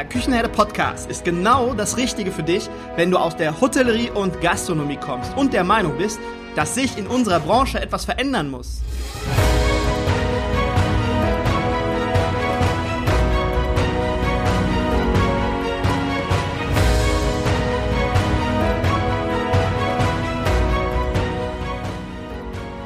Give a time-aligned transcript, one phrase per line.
[0.00, 4.40] Der Küchenherde Podcast ist genau das Richtige für dich, wenn du aus der Hotellerie und
[4.40, 6.18] Gastronomie kommst und der Meinung bist,
[6.56, 8.80] dass sich in unserer Branche etwas verändern muss.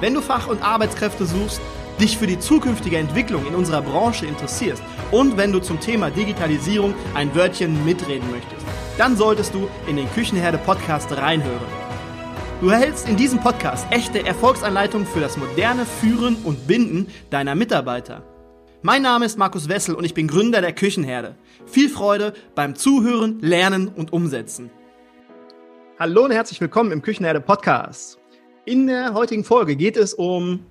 [0.00, 1.60] Wenn du Fach- und Arbeitskräfte suchst,
[2.00, 6.94] dich für die zukünftige Entwicklung in unserer Branche interessierst und wenn du zum Thema Digitalisierung
[7.14, 8.66] ein Wörtchen mitreden möchtest,
[8.98, 11.84] dann solltest du in den Küchenherde Podcast reinhören.
[12.60, 18.22] Du erhältst in diesem Podcast echte Erfolgsanleitungen für das moderne Führen und Binden deiner Mitarbeiter.
[18.82, 21.36] Mein Name ist Markus Wessel und ich bin Gründer der Küchenherde.
[21.66, 24.70] Viel Freude beim Zuhören, Lernen und Umsetzen.
[25.98, 28.18] Hallo und herzlich willkommen im Küchenherde Podcast.
[28.64, 30.66] In der heutigen Folge geht es um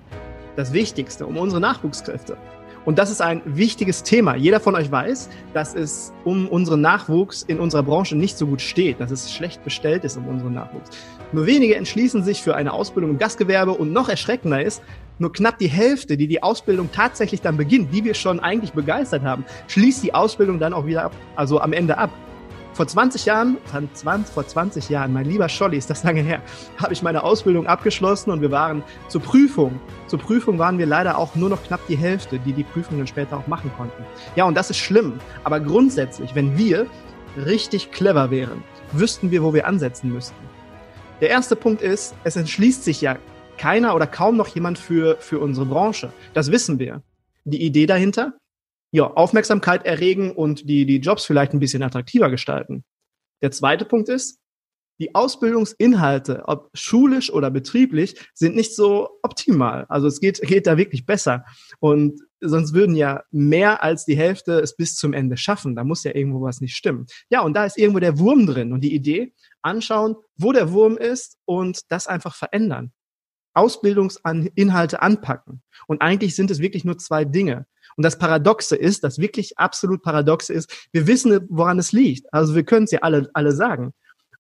[0.55, 2.37] das Wichtigste, um unsere Nachwuchskräfte.
[2.85, 4.35] Und das ist ein wichtiges Thema.
[4.35, 8.61] Jeder von euch weiß, dass es um unseren Nachwuchs in unserer Branche nicht so gut
[8.61, 10.89] steht, dass es schlecht bestellt ist um unseren Nachwuchs.
[11.31, 14.83] Nur wenige entschließen sich für eine Ausbildung im Gastgewerbe und noch erschreckender ist,
[15.17, 19.23] nur knapp die Hälfte, die die Ausbildung tatsächlich dann beginnt, die wir schon eigentlich begeistert
[19.23, 22.09] haben, schließt die Ausbildung dann auch wieder ab, also am Ende ab.
[22.73, 23.57] Vor 20 Jahren,
[24.33, 26.41] vor 20 Jahren, mein lieber Scholli, ist das lange her,
[26.77, 29.80] habe ich meine Ausbildung abgeschlossen und wir waren zur Prüfung.
[30.07, 33.05] Zur Prüfung waren wir leider auch nur noch knapp die Hälfte, die die Prüfung dann
[33.05, 34.03] später auch machen konnten.
[34.35, 35.19] Ja, und das ist schlimm.
[35.43, 36.88] Aber grundsätzlich, wenn wir
[37.38, 40.35] richtig clever wären, wüssten wir, wo wir ansetzen müssten.
[41.21, 43.17] Der erste Punkt ist, es entschließt sich ja
[43.58, 46.11] keiner oder kaum noch jemand für, für unsere Branche.
[46.33, 47.03] Das wissen wir.
[47.45, 48.33] Die Idee dahinter,
[48.94, 52.86] ja, Aufmerksamkeit erregen und die, die Jobs vielleicht ein bisschen attraktiver gestalten.
[53.42, 54.39] Der zweite Punkt ist,
[54.99, 59.86] die Ausbildungsinhalte, ob schulisch oder betrieblich, sind nicht so optimal.
[59.89, 61.43] Also es geht, geht da wirklich besser.
[61.80, 65.75] Und sonst würden ja mehr als die Hälfte es bis zum Ende schaffen.
[65.75, 67.08] Da muss ja irgendwo was nicht stimmen.
[67.31, 68.71] Ja, und da ist irgendwo der Wurm drin.
[68.71, 69.33] Und die Idee,
[69.64, 72.92] anschauen, wo der Wurm ist und das einfach verändern.
[73.53, 75.61] Ausbildungsinhalte anpacken.
[75.87, 77.65] Und eigentlich sind es wirklich nur zwei Dinge.
[77.95, 82.31] Und das Paradoxe ist, das wirklich absolut Paradoxe ist, wir wissen, woran es liegt.
[82.33, 83.93] Also wir können es ja alle, alle sagen.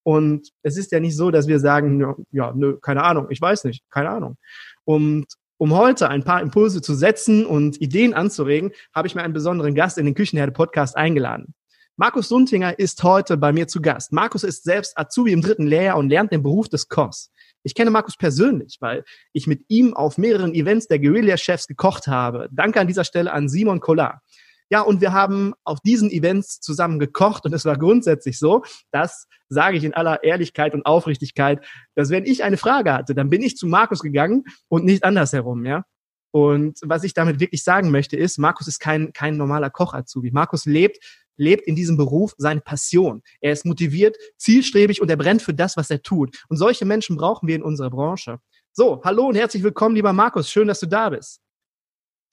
[0.03, 3.63] Und es ist ja nicht so, dass wir sagen, ja, nö, keine Ahnung, ich weiß
[3.65, 4.37] nicht, keine Ahnung.
[4.83, 5.25] Und
[5.57, 9.75] um heute ein paar Impulse zu setzen und Ideen anzuregen, habe ich mir einen besonderen
[9.75, 11.53] Gast in den Küchenherde Podcast eingeladen.
[11.95, 14.11] Markus Suntinger ist heute bei mir zu Gast.
[14.11, 17.31] Markus ist selbst Azubi im dritten Lehrjahr und lernt den Beruf des Kochs.
[17.63, 22.49] Ich kenne Markus persönlich, weil ich mit ihm auf mehreren Events der Guerilla-Chefs gekocht habe.
[22.51, 24.21] Danke an dieser Stelle an Simon Collar.
[24.69, 29.27] Ja, und wir haben auf diesen Events zusammen gekocht und es war grundsätzlich so, das
[29.47, 31.63] sage ich in aller Ehrlichkeit und Aufrichtigkeit,
[31.95, 35.65] dass wenn ich eine Frage hatte, dann bin ich zu Markus gegangen und nicht andersherum,
[35.65, 35.83] ja.
[36.31, 40.31] Und was ich damit wirklich sagen möchte ist, Markus ist kein, kein normaler Koch-Azubi.
[40.31, 40.97] Markus lebt
[41.37, 43.21] lebt in diesem Beruf seine Passion.
[43.41, 46.35] Er ist motiviert, zielstrebig und er brennt für das, was er tut.
[46.49, 48.39] Und solche Menschen brauchen wir in unserer Branche.
[48.71, 50.49] So, hallo und herzlich willkommen, lieber Markus.
[50.49, 51.39] Schön, dass du da bist.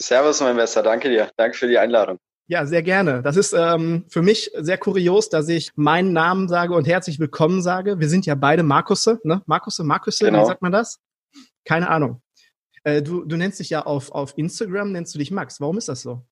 [0.00, 0.82] Servus, mein Bester.
[0.82, 1.30] Danke dir.
[1.36, 2.18] Danke für die Einladung.
[2.46, 3.22] Ja, sehr gerne.
[3.22, 7.62] Das ist ähm, für mich sehr kurios, dass ich meinen Namen sage und herzlich willkommen
[7.62, 8.00] sage.
[8.00, 9.40] Wir sind ja beide Markusse, ne?
[9.46, 10.42] Markusse, Markusse, genau.
[10.42, 10.98] wie sagt man das?
[11.64, 12.22] Keine Ahnung.
[12.82, 15.60] Äh, du, du nennst dich ja auf, auf Instagram, nennst du dich Max.
[15.60, 16.24] Warum ist das so?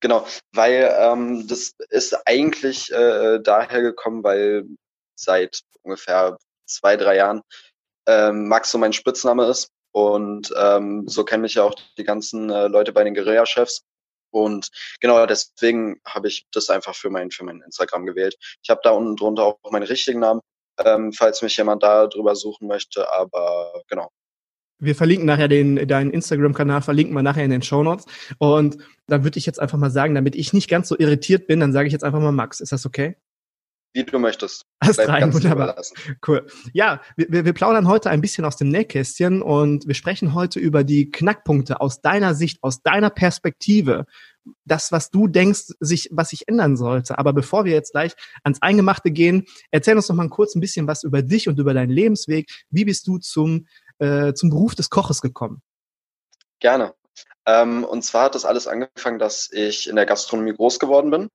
[0.00, 4.64] Genau, weil ähm, das ist eigentlich äh, daher gekommen, weil
[5.16, 7.42] seit ungefähr zwei, drei Jahren
[8.06, 9.70] ähm, Max so mein Spitzname ist.
[9.92, 13.82] Und ähm, so kennen mich ja auch die ganzen äh, Leute bei den Guerilla-Chefs.
[14.30, 14.68] Und
[15.00, 18.36] genau deswegen habe ich das einfach für mein, für mein Instagram gewählt.
[18.62, 20.42] Ich habe da unten drunter auch meinen richtigen Namen,
[20.78, 23.10] ähm, falls mich jemand da drüber suchen möchte.
[23.12, 24.10] Aber genau,
[24.78, 28.06] wir verlinken nachher den, deinen Instagram-Kanal, verlinken wir nachher in den Show Notes.
[28.38, 31.60] Und dann würde ich jetzt einfach mal sagen, damit ich nicht ganz so irritiert bin,
[31.60, 32.60] dann sage ich jetzt einfach mal Max.
[32.60, 33.16] Ist das okay?
[33.94, 34.66] Wie du möchtest.
[34.80, 35.74] Alles rein, wunderbar.
[36.26, 36.46] Cool.
[36.72, 40.84] Ja, wir, wir plaudern heute ein bisschen aus dem Nähkästchen und wir sprechen heute über
[40.84, 44.04] die Knackpunkte aus deiner Sicht, aus deiner Perspektive.
[44.64, 47.18] Das, was du denkst, sich, was sich ändern sollte.
[47.18, 48.12] Aber bevor wir jetzt gleich
[48.44, 51.74] ans Eingemachte gehen, erzähl uns noch mal kurz ein bisschen was über dich und über
[51.74, 52.48] deinen Lebensweg.
[52.70, 53.66] Wie bist du zum
[53.98, 55.62] äh, zum Beruf des Koches gekommen?
[56.60, 56.94] Gerne.
[57.46, 61.28] Ähm, und zwar hat das alles angefangen, dass ich in der Gastronomie groß geworden bin.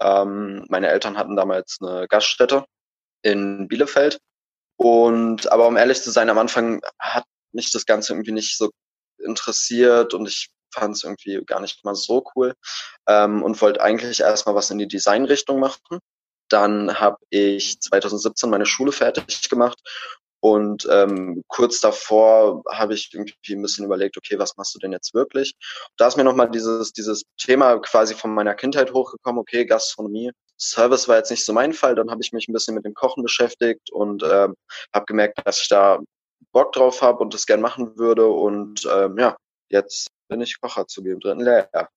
[0.00, 2.64] Ähm, meine Eltern hatten damals eine Gaststätte
[3.22, 4.18] in Bielefeld.
[4.76, 8.70] Und aber um ehrlich zu sein, am Anfang hat mich das Ganze irgendwie nicht so
[9.18, 12.54] interessiert und ich fand es irgendwie gar nicht mal so cool
[13.06, 16.00] ähm, und wollte eigentlich erstmal was in die Designrichtung machen.
[16.48, 19.78] Dann habe ich 2017 meine Schule fertig gemacht
[20.42, 24.90] und ähm, kurz davor habe ich irgendwie ein bisschen überlegt, okay, was machst du denn
[24.90, 25.54] jetzt wirklich?
[25.96, 31.06] Da ist mir nochmal dieses, dieses Thema quasi von meiner Kindheit hochgekommen, okay, Gastronomie, Service
[31.06, 31.94] war jetzt nicht so mein Fall.
[31.94, 34.56] Dann habe ich mich ein bisschen mit dem Kochen beschäftigt und ähm,
[34.92, 36.00] habe gemerkt, dass ich da
[36.50, 38.26] Bock drauf habe und das gern machen würde.
[38.26, 39.36] Und ähm, ja,
[39.68, 41.88] jetzt bin ich Kocher zu dem dritten Lehrjahr.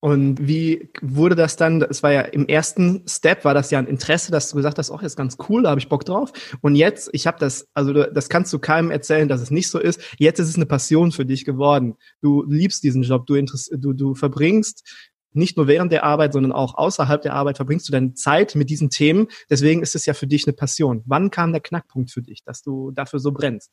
[0.00, 1.82] Und wie wurde das dann?
[1.82, 4.92] Es war ja im ersten Step war das ja ein Interesse, dass du gesagt hast,
[4.92, 6.32] oh, ist ganz cool, da habe ich Bock drauf.
[6.60, 9.80] Und jetzt, ich habe das, also das kannst du keinem erzählen, dass es nicht so
[9.80, 10.00] ist.
[10.18, 11.96] Jetzt ist es eine Passion für dich geworden.
[12.20, 14.84] Du liebst diesen Job, du du du verbringst
[15.32, 18.70] nicht nur während der Arbeit, sondern auch außerhalb der Arbeit verbringst du deine Zeit mit
[18.70, 19.28] diesen Themen.
[19.50, 21.02] Deswegen ist es ja für dich eine Passion.
[21.06, 23.70] Wann kam der Knackpunkt für dich, dass du dafür so brennst?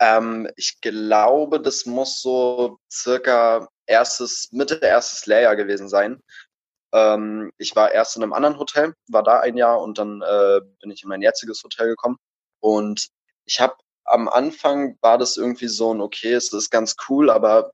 [0.00, 6.22] Ähm, ich glaube, das muss so circa erstes, Mitte erstes Lehrjahr gewesen sein.
[6.92, 10.60] Ähm, ich war erst in einem anderen Hotel, war da ein Jahr und dann äh,
[10.80, 12.16] bin ich in mein jetziges Hotel gekommen.
[12.60, 13.08] Und
[13.44, 13.74] ich habe
[14.04, 17.72] am Anfang war das irgendwie so ein, okay, es ist ganz cool, aber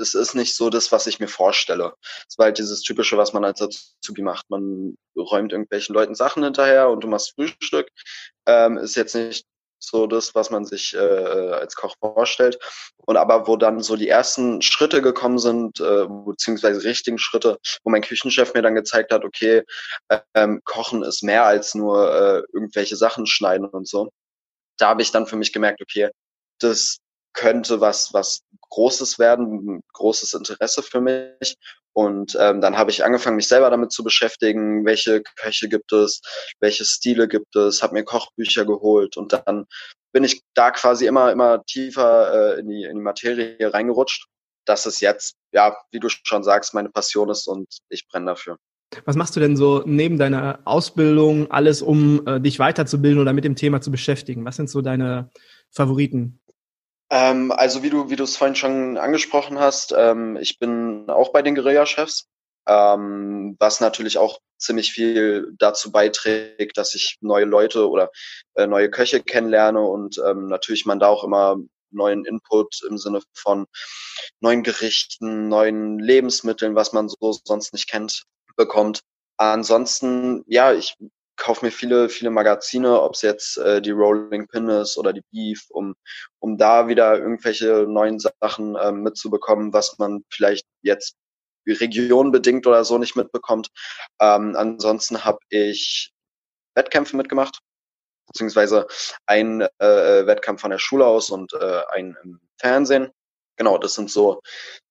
[0.00, 1.94] es ist nicht so das, was ich mir vorstelle.
[2.28, 4.50] Es war halt dieses typische, was man als Azubi macht.
[4.50, 7.88] Man räumt irgendwelchen Leuten Sachen hinterher und du machst Frühstück.
[8.46, 9.46] Ähm, ist jetzt nicht
[9.78, 12.58] so das, was man sich äh, als Koch vorstellt.
[13.06, 17.90] Und aber wo dann so die ersten Schritte gekommen sind, äh, beziehungsweise richtigen Schritte, wo
[17.90, 19.62] mein Küchenchef mir dann gezeigt hat, okay,
[20.34, 24.10] ähm, Kochen ist mehr als nur äh, irgendwelche Sachen schneiden und so.
[24.78, 26.10] Da habe ich dann für mich gemerkt, okay,
[26.60, 26.98] das
[27.32, 31.56] könnte was, was Großes werden, großes Interesse für mich.
[31.98, 36.20] Und ähm, dann habe ich angefangen, mich selber damit zu beschäftigen, welche Köche gibt es,
[36.60, 39.66] welche Stile gibt es, habe mir Kochbücher geholt und dann
[40.12, 44.28] bin ich da quasi immer, immer tiefer äh, in, die, in die Materie reingerutscht,
[44.64, 48.58] dass es jetzt, ja, wie du schon sagst, meine Passion ist und ich brenne dafür.
[49.04, 53.44] Was machst du denn so neben deiner Ausbildung alles, um äh, dich weiterzubilden oder mit
[53.44, 54.44] dem Thema zu beschäftigen?
[54.44, 55.30] Was sind so deine
[55.72, 56.38] Favoriten?
[57.10, 61.32] Ähm, also wie du, wie du es vorhin schon angesprochen hast, ähm, ich bin auch
[61.32, 62.26] bei den Guerilla-Chefs,
[62.66, 68.10] ähm, was natürlich auch ziemlich viel dazu beiträgt, dass ich neue Leute oder
[68.54, 71.56] äh, neue Köche kennenlerne und ähm, natürlich man da auch immer
[71.90, 73.66] neuen Input im Sinne von
[74.40, 78.24] neuen Gerichten, neuen Lebensmitteln, was man so sonst nicht kennt,
[78.56, 79.00] bekommt.
[79.38, 80.96] Ansonsten, ja, ich
[81.38, 85.22] kaufe mir viele, viele Magazine, ob es jetzt äh, die Rolling Pin ist oder die
[85.32, 85.94] Beef, um,
[86.40, 91.16] um da wieder irgendwelche neuen Sachen äh, mitzubekommen, was man vielleicht jetzt
[91.66, 93.68] regionbedingt oder so nicht mitbekommt.
[94.20, 96.12] Ähm, ansonsten habe ich
[96.74, 97.60] Wettkämpfe mitgemacht,
[98.26, 98.86] beziehungsweise
[99.26, 103.10] ein äh, Wettkampf von der Schule aus und äh, ein im Fernsehen.
[103.56, 104.40] Genau, das sind so,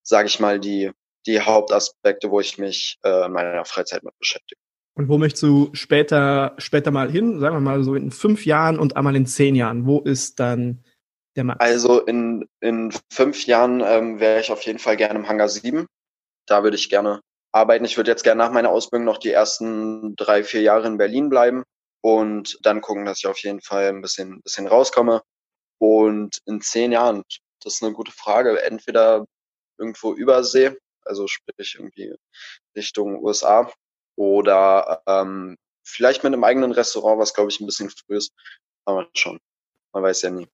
[0.03, 0.91] sage ich mal, die,
[1.25, 4.59] die Hauptaspekte, wo ich mich äh, in meiner Freizeit mit beschäftige.
[4.97, 7.39] Und wo möchtest du später, später mal hin?
[7.39, 9.85] Sagen wir mal so in fünf Jahren und einmal in zehn Jahren.
[9.85, 10.83] Wo ist dann
[11.35, 11.59] der Max?
[11.59, 15.85] Also in, in fünf Jahren ähm, wäre ich auf jeden Fall gerne im Hangar 7.
[16.47, 17.21] Da würde ich gerne
[17.51, 17.85] arbeiten.
[17.85, 21.29] Ich würde jetzt gerne nach meiner Ausbildung noch die ersten drei, vier Jahre in Berlin
[21.29, 21.63] bleiben
[22.01, 25.21] und dann gucken, dass ich auf jeden Fall ein bisschen, bisschen rauskomme.
[25.79, 27.21] Und in zehn Jahren,
[27.61, 29.25] das ist eine gute Frage, entweder
[29.77, 30.75] irgendwo übersee,
[31.05, 32.15] also sprich irgendwie
[32.75, 33.71] Richtung USA
[34.17, 38.33] oder ähm, vielleicht mit einem eigenen Restaurant, was glaube ich ein bisschen früh ist.
[38.85, 39.39] Aber schon.
[39.93, 40.47] Man weiß ja nie.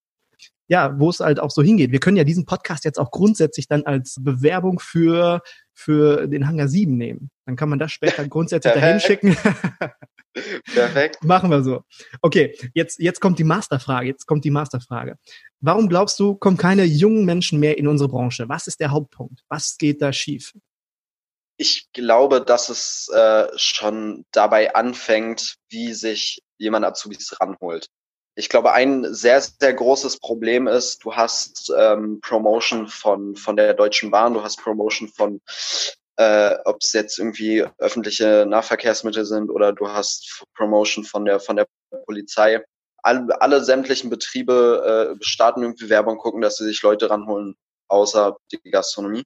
[0.68, 1.92] Ja, wo es halt auch so hingeht.
[1.92, 5.42] Wir können ja diesen Podcast jetzt auch grundsätzlich dann als Bewerbung für,
[5.74, 7.30] für den Hangar 7 nehmen.
[7.46, 9.36] Dann kann man das später grundsätzlich dahin schicken.
[10.74, 11.24] Perfekt.
[11.24, 11.84] Machen wir so.
[12.22, 14.08] Okay, jetzt, jetzt kommt die Masterfrage.
[14.08, 15.18] Jetzt kommt die Masterfrage.
[15.60, 18.50] Warum glaubst du, kommen keine jungen Menschen mehr in unsere Branche?
[18.50, 19.44] Was ist der Hauptpunkt?
[19.50, 20.54] Was geht da schief?
[21.64, 27.88] Ich glaube, dass es äh, schon dabei anfängt, wie sich jemand Azubis ranholt.
[28.36, 33.74] Ich glaube, ein sehr, sehr großes Problem ist, du hast ähm, Promotion von, von der
[33.76, 35.40] Deutschen Bahn, du hast Promotion von,
[36.18, 41.56] äh, ob es jetzt irgendwie öffentliche Nahverkehrsmittel sind oder du hast Promotion von der, von
[41.56, 41.68] der
[42.06, 42.62] Polizei.
[43.04, 47.56] Alle, alle sämtlichen Betriebe äh, starten irgendwie Werbung, gucken, dass sie sich Leute ranholen,
[47.88, 49.24] außer die Gastronomie.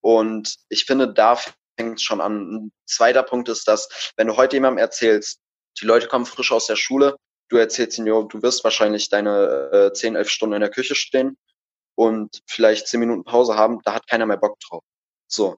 [0.00, 1.36] Und ich finde, da
[1.78, 2.54] fängt schon an.
[2.54, 5.40] Ein zweiter Punkt ist, dass, wenn du heute jemandem erzählst,
[5.80, 7.16] die Leute kommen frisch aus der Schule,
[7.48, 11.36] du erzählst ihnen, du wirst wahrscheinlich deine äh, 10, 11 Stunden in der Küche stehen
[11.94, 14.82] und vielleicht 10 Minuten Pause haben, da hat keiner mehr Bock drauf.
[15.28, 15.56] So.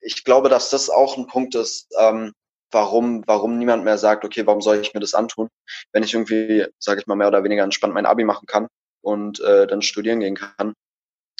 [0.00, 2.32] Ich glaube, dass das auch ein Punkt ist, ähm,
[2.70, 5.48] warum, warum niemand mehr sagt, okay, warum soll ich mir das antun,
[5.92, 8.68] wenn ich irgendwie, sage ich mal, mehr oder weniger entspannt mein Abi machen kann
[9.02, 10.74] und äh, dann studieren gehen kann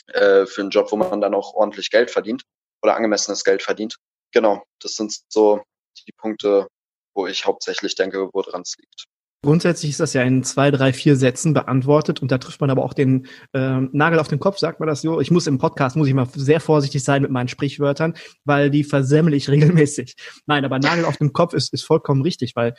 [0.09, 2.45] äh, für einen Job, wo man dann auch ordentlich Geld verdient
[2.85, 3.97] oder angemessenes Geld verdient.
[4.33, 5.63] Genau, das sind so
[6.07, 6.69] die Punkte,
[7.15, 9.07] wo ich hauptsächlich denke, woran es liegt.
[9.43, 12.83] Grundsätzlich ist das ja in zwei, drei, vier Sätzen beantwortet und da trifft man aber
[12.83, 15.21] auch den äh, Nagel auf den Kopf, sagt man das so.
[15.21, 18.15] Ich muss im Podcast, muss ich mal sehr vorsichtig sein mit meinen Sprichwörtern,
[18.45, 20.17] weil die versemmel ich regelmäßig.
[20.47, 22.75] Nein, aber Nagel auf dem Kopf ist, ist vollkommen richtig, weil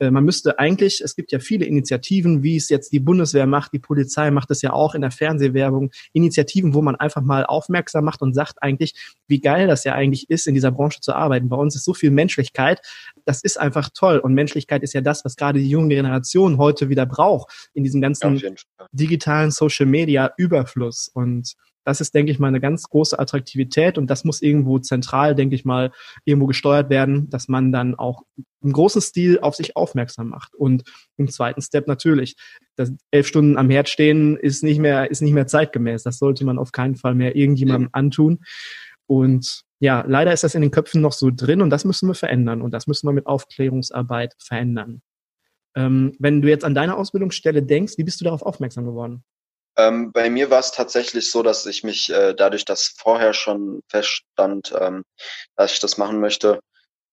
[0.00, 3.78] man müsste eigentlich, es gibt ja viele Initiativen, wie es jetzt die Bundeswehr macht, die
[3.78, 8.22] Polizei macht es ja auch in der Fernsehwerbung, Initiativen, wo man einfach mal aufmerksam macht
[8.22, 8.94] und sagt eigentlich,
[9.26, 11.48] wie geil das ja eigentlich ist, in dieser Branche zu arbeiten.
[11.48, 12.80] Bei uns ist so viel Menschlichkeit,
[13.24, 14.18] das ist einfach toll.
[14.18, 18.00] Und Menschlichkeit ist ja das, was gerade die junge Generation heute wieder braucht, in diesem
[18.00, 18.40] ganzen
[18.92, 21.10] digitalen Social Media Überfluss.
[21.12, 21.54] Und
[21.88, 25.54] das ist, denke ich mal, eine ganz große Attraktivität und das muss irgendwo zentral, denke
[25.54, 25.90] ich mal,
[26.26, 28.24] irgendwo gesteuert werden, dass man dann auch
[28.60, 30.54] im großen Stil auf sich aufmerksam macht.
[30.54, 30.82] Und
[31.16, 32.36] im zweiten Step natürlich,
[32.76, 36.02] das elf Stunden am Herd stehen ist nicht mehr, ist nicht mehr zeitgemäß.
[36.02, 38.40] Das sollte man auf keinen Fall mehr irgendjemandem antun.
[39.06, 42.14] Und ja, leider ist das in den Köpfen noch so drin und das müssen wir
[42.14, 45.00] verändern und das müssen wir mit Aufklärungsarbeit verändern.
[45.74, 49.24] Ähm, wenn du jetzt an deine Ausbildungsstelle denkst, wie bist du darauf aufmerksam geworden?
[49.78, 53.80] Ähm, bei mir war es tatsächlich so, dass ich mich äh, dadurch, dass vorher schon
[53.88, 55.04] feststand, ähm,
[55.56, 56.58] dass ich das machen möchte,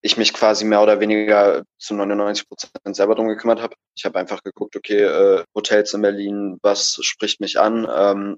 [0.02, 3.76] ich mich quasi mehr oder weniger zu 99 Prozent selber drum gekümmert habe.
[3.96, 7.88] Ich habe einfach geguckt, okay, äh, Hotels in Berlin, was spricht mich an?
[7.90, 8.38] Ähm,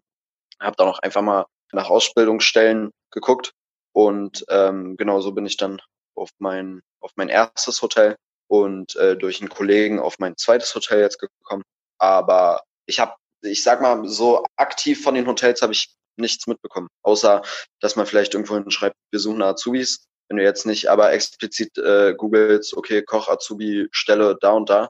[0.62, 3.54] habe dann auch einfach mal nach Ausbildungsstellen geguckt
[3.94, 5.82] und ähm, genau so bin ich dann
[6.16, 8.18] auf mein auf mein erstes Hotel
[8.48, 11.64] und äh, durch einen Kollegen auf mein zweites Hotel jetzt gekommen.
[12.00, 16.88] Aber ich habe ich sag mal, so aktiv von den Hotels habe ich nichts mitbekommen.
[17.04, 17.42] Außer,
[17.80, 20.06] dass man vielleicht irgendwo hinschreibt, wir suchen Azubis.
[20.30, 24.90] Wenn du jetzt nicht aber explizit äh, googelst, okay, Koch, Azubi, Stelle da und da,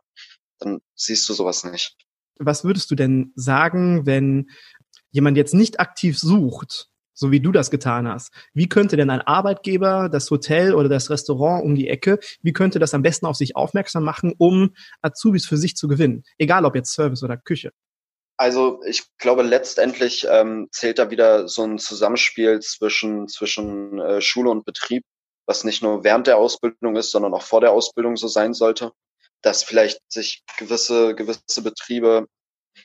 [0.60, 1.96] dann siehst du sowas nicht.
[2.40, 4.50] Was würdest du denn sagen, wenn
[5.12, 8.32] jemand jetzt nicht aktiv sucht, so wie du das getan hast.
[8.54, 12.78] Wie könnte denn ein Arbeitgeber, das Hotel oder das Restaurant um die Ecke, wie könnte
[12.78, 16.24] das am besten auf sich aufmerksam machen, um Azubis für sich zu gewinnen?
[16.38, 17.72] Egal ob jetzt Service oder Küche.
[18.38, 24.52] Also ich glaube, letztendlich ähm, zählt da wieder so ein Zusammenspiel zwischen, zwischen äh, Schule
[24.52, 25.04] und Betrieb,
[25.48, 28.92] was nicht nur während der Ausbildung ist, sondern auch vor der Ausbildung so sein sollte,
[29.42, 32.28] dass vielleicht sich gewisse, gewisse Betriebe,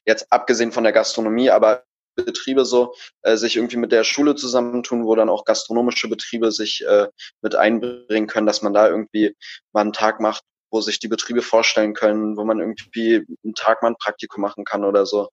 [0.06, 5.04] jetzt abgesehen von der Gastronomie, aber Betriebe so äh, sich irgendwie mit der Schule zusammentun,
[5.04, 7.08] wo dann auch gastronomische Betriebe sich äh,
[7.42, 9.36] mit einbringen können, dass man da irgendwie
[9.72, 13.82] mal einen Tag macht, wo sich die Betriebe vorstellen können, wo man irgendwie einen Tag
[13.82, 15.28] mal ein Praktikum machen kann oder so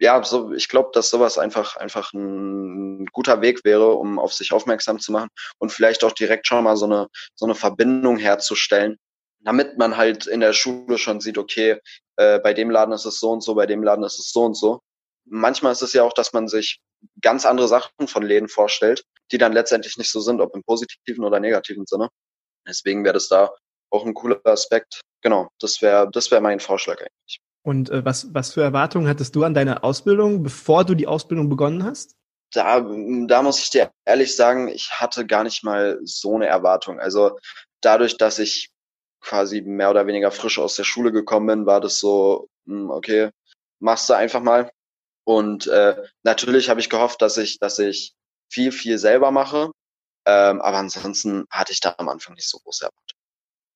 [0.00, 4.52] ja, so, ich glaube, dass sowas einfach, einfach ein guter Weg wäre, um auf sich
[4.52, 5.28] aufmerksam zu machen
[5.58, 8.96] und vielleicht auch direkt schon mal so eine, so eine Verbindung herzustellen,
[9.40, 11.80] damit man halt in der Schule schon sieht, okay,
[12.16, 14.44] äh, bei dem Laden ist es so und so, bei dem Laden ist es so
[14.44, 14.80] und so.
[15.24, 16.80] Manchmal ist es ja auch, dass man sich
[17.20, 21.24] ganz andere Sachen von Läden vorstellt, die dann letztendlich nicht so sind, ob im positiven
[21.24, 22.08] oder negativen Sinne.
[22.66, 23.50] Deswegen wäre das da
[23.90, 25.00] auch ein cooler Aspekt.
[25.22, 27.40] Genau, das wäre das wäre mein Vorschlag eigentlich.
[27.68, 31.50] Und äh, was, was für Erwartungen hattest du an deine Ausbildung, bevor du die Ausbildung
[31.50, 32.16] begonnen hast?
[32.50, 36.98] Da, da muss ich dir ehrlich sagen, ich hatte gar nicht mal so eine Erwartung.
[36.98, 37.38] Also
[37.82, 38.70] dadurch, dass ich
[39.20, 43.32] quasi mehr oder weniger frisch aus der Schule gekommen bin, war das so, hm, okay,
[43.80, 44.70] machst du einfach mal.
[45.24, 48.14] Und äh, natürlich habe ich gehofft, dass ich, dass ich
[48.50, 49.72] viel, viel selber mache.
[50.24, 53.18] Ähm, aber ansonsten hatte ich da am Anfang nicht so große Erwartungen.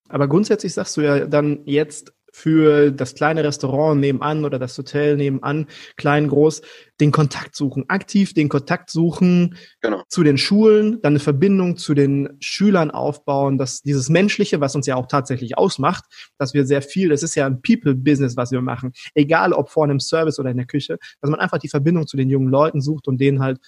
[0.08, 5.16] Aber grundsätzlich sagst du ja dann jetzt, für das kleine Restaurant nebenan oder das Hotel
[5.16, 6.62] nebenan, klein, groß,
[6.98, 10.02] den Kontakt suchen, aktiv den Kontakt suchen genau.
[10.08, 14.86] zu den Schulen, dann eine Verbindung zu den Schülern aufbauen, dass dieses Menschliche, was uns
[14.86, 16.04] ja auch tatsächlich ausmacht,
[16.38, 19.84] dass wir sehr viel, das ist ja ein People-Business, was wir machen, egal ob vor
[19.84, 22.80] einem Service oder in der Küche, dass man einfach die Verbindung zu den jungen Leuten
[22.80, 23.58] sucht und denen halt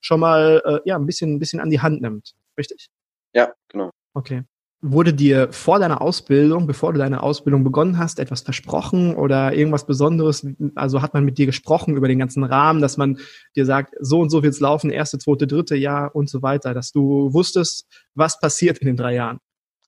[0.00, 2.34] schon mal äh, ja ein bisschen, ein bisschen an die Hand nimmt.
[2.56, 2.88] Richtig?
[3.34, 3.90] Ja, genau.
[4.14, 4.44] Okay.
[4.86, 9.86] Wurde dir vor deiner Ausbildung, bevor du deine Ausbildung begonnen hast, etwas versprochen oder irgendwas
[9.86, 10.46] Besonderes?
[10.74, 13.18] Also hat man mit dir gesprochen über den ganzen Rahmen, dass man
[13.56, 16.92] dir sagt, so und so wird's laufen, erste, zweite, dritte Jahr und so weiter, dass
[16.92, 19.38] du wusstest, was passiert in den drei Jahren?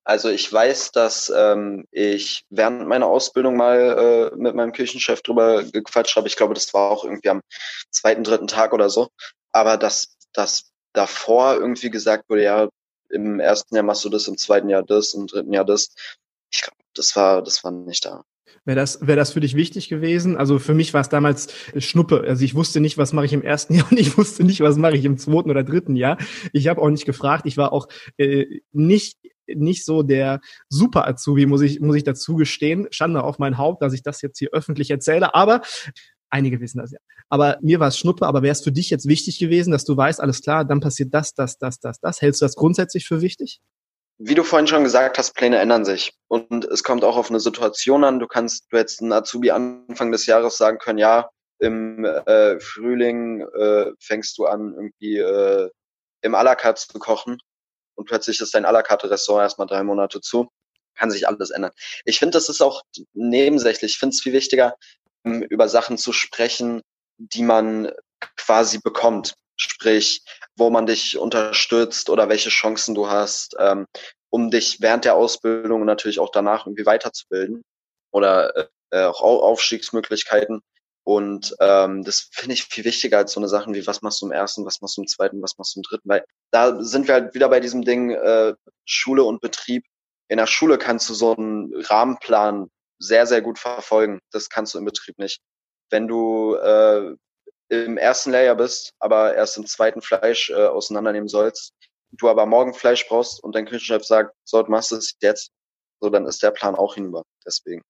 [0.05, 5.63] Also ich weiß, dass ähm, ich während meiner Ausbildung mal äh, mit meinem Küchenchef drüber
[5.65, 6.27] gequatscht habe.
[6.27, 7.43] Ich glaube, das war auch irgendwie am
[7.91, 9.09] zweiten, dritten Tag oder so.
[9.53, 12.69] Aber dass das davor irgendwie gesagt wurde, ja,
[13.11, 15.95] im ersten Jahr machst du das, im zweiten Jahr das, im dritten Jahr das.
[16.51, 18.25] Ich glaube, das war, das war nicht da.
[18.65, 20.37] Wäre das, wäre das für dich wichtig gewesen?
[20.37, 21.49] Also für mich war es damals
[21.79, 22.25] Schnuppe.
[22.27, 24.77] Also ich wusste nicht, was mache ich im ersten Jahr und ich wusste nicht, was
[24.77, 26.19] mache ich im zweiten oder dritten Jahr.
[26.53, 27.47] Ich habe auch nicht gefragt.
[27.47, 32.35] Ich war auch äh, nicht nicht so der Super Azubi, muss ich muss ich dazu
[32.35, 32.89] gestehen.
[32.91, 35.37] Schande auf mein Haupt, dass ich das jetzt hier öffentlich erzähle.
[35.37, 35.63] Aber
[36.31, 36.99] Einige wissen das ja.
[37.29, 39.97] Aber mir war es Schnuppe, aber wäre es für dich jetzt wichtig gewesen, dass du
[39.97, 42.21] weißt, alles klar, dann passiert das, das, das, das, das.
[42.21, 43.61] Hältst du das grundsätzlich für wichtig?
[44.19, 46.15] wie du vorhin schon gesagt hast, Pläne ändern sich.
[46.29, 48.19] Und es kommt auch auf eine Situation an.
[48.19, 51.29] Du kannst, du hättest einen Azubi Anfang des Jahres sagen können, ja,
[51.59, 55.71] im äh, Frühling äh, fängst du an, irgendwie äh,
[56.23, 57.39] im carte zu kochen
[57.95, 60.49] und plötzlich ist dein à la carte Restaurant erstmal drei Monate zu.
[60.95, 61.73] Kann sich alles ändern.
[62.05, 63.93] Ich finde, das ist auch nebensächlich.
[63.93, 64.77] Ich finde es viel wichtiger,
[65.27, 66.83] über Sachen zu sprechen,
[67.19, 67.93] die man
[68.37, 69.35] quasi bekommt.
[69.57, 70.23] Sprich,
[70.57, 73.87] wo man dich unterstützt oder welche Chancen du hast, ähm,
[74.31, 77.63] um dich während der Ausbildung und natürlich auch danach irgendwie weiterzubilden
[78.11, 80.61] oder äh, auch Aufstiegsmöglichkeiten.
[81.05, 84.27] Und ähm, das finde ich viel wichtiger als so eine Sachen wie, was machst du
[84.27, 87.07] im ersten, was machst du im zweiten, was machst du im dritten, weil da sind
[87.07, 88.55] wir halt wieder bei diesem Ding äh,
[88.85, 89.85] Schule und Betrieb.
[90.29, 94.21] In der Schule kannst du so einen Rahmenplan sehr, sehr gut verfolgen.
[94.33, 95.41] Das kannst du im Betrieb nicht.
[95.91, 97.15] Wenn du äh,
[97.69, 101.73] im ersten Layer bist, aber erst im zweiten Fleisch äh, auseinandernehmen sollst,
[102.13, 105.51] du aber morgen Fleisch brauchst und dein Küchenchef sagt, so, du machst es jetzt,
[106.01, 107.23] so, dann ist der Plan auch hinüber.
[107.45, 107.83] Deswegen.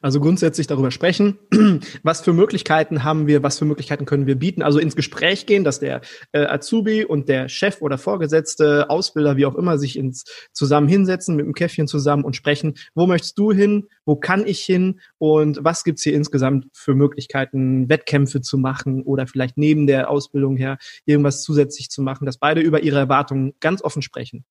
[0.00, 1.38] Also grundsätzlich darüber sprechen,
[2.02, 4.62] was für Möglichkeiten haben wir, was für Möglichkeiten können wir bieten.
[4.62, 6.02] Also ins Gespräch gehen, dass der
[6.32, 11.36] äh, Azubi und der Chef oder Vorgesetzte, Ausbilder, wie auch immer, sich ins zusammen hinsetzen,
[11.36, 15.00] mit dem Käffchen zusammen und sprechen, wo möchtest du hin, wo kann ich hin?
[15.18, 20.56] Und was gibt's hier insgesamt für Möglichkeiten, Wettkämpfe zu machen oder vielleicht neben der Ausbildung
[20.56, 24.44] her irgendwas zusätzlich zu machen, dass beide über ihre Erwartungen ganz offen sprechen.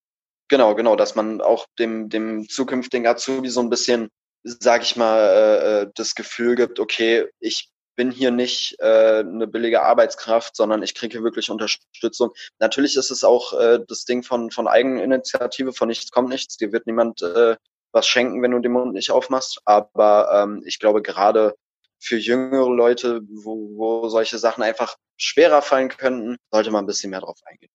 [0.50, 4.10] Genau, genau, dass man auch dem, dem zukünftigen Azubi so ein bisschen
[4.48, 9.48] sag ich mal, äh, äh, das Gefühl gibt, okay, ich bin hier nicht äh, eine
[9.48, 12.32] billige Arbeitskraft, sondern ich kriege wirklich Unterstützung.
[12.60, 16.58] Natürlich ist es auch äh, das Ding von, von Eigeninitiative, von nichts kommt nichts.
[16.58, 17.58] Dir wird niemand äh,
[17.92, 19.62] was schenken, wenn du den Mund nicht aufmachst.
[19.66, 21.56] Aber ähm, ich glaube, gerade
[22.00, 27.10] für jüngere Leute, wo, wo solche Sachen einfach schwerer fallen könnten, sollte man ein bisschen
[27.10, 27.72] mehr drauf eingehen.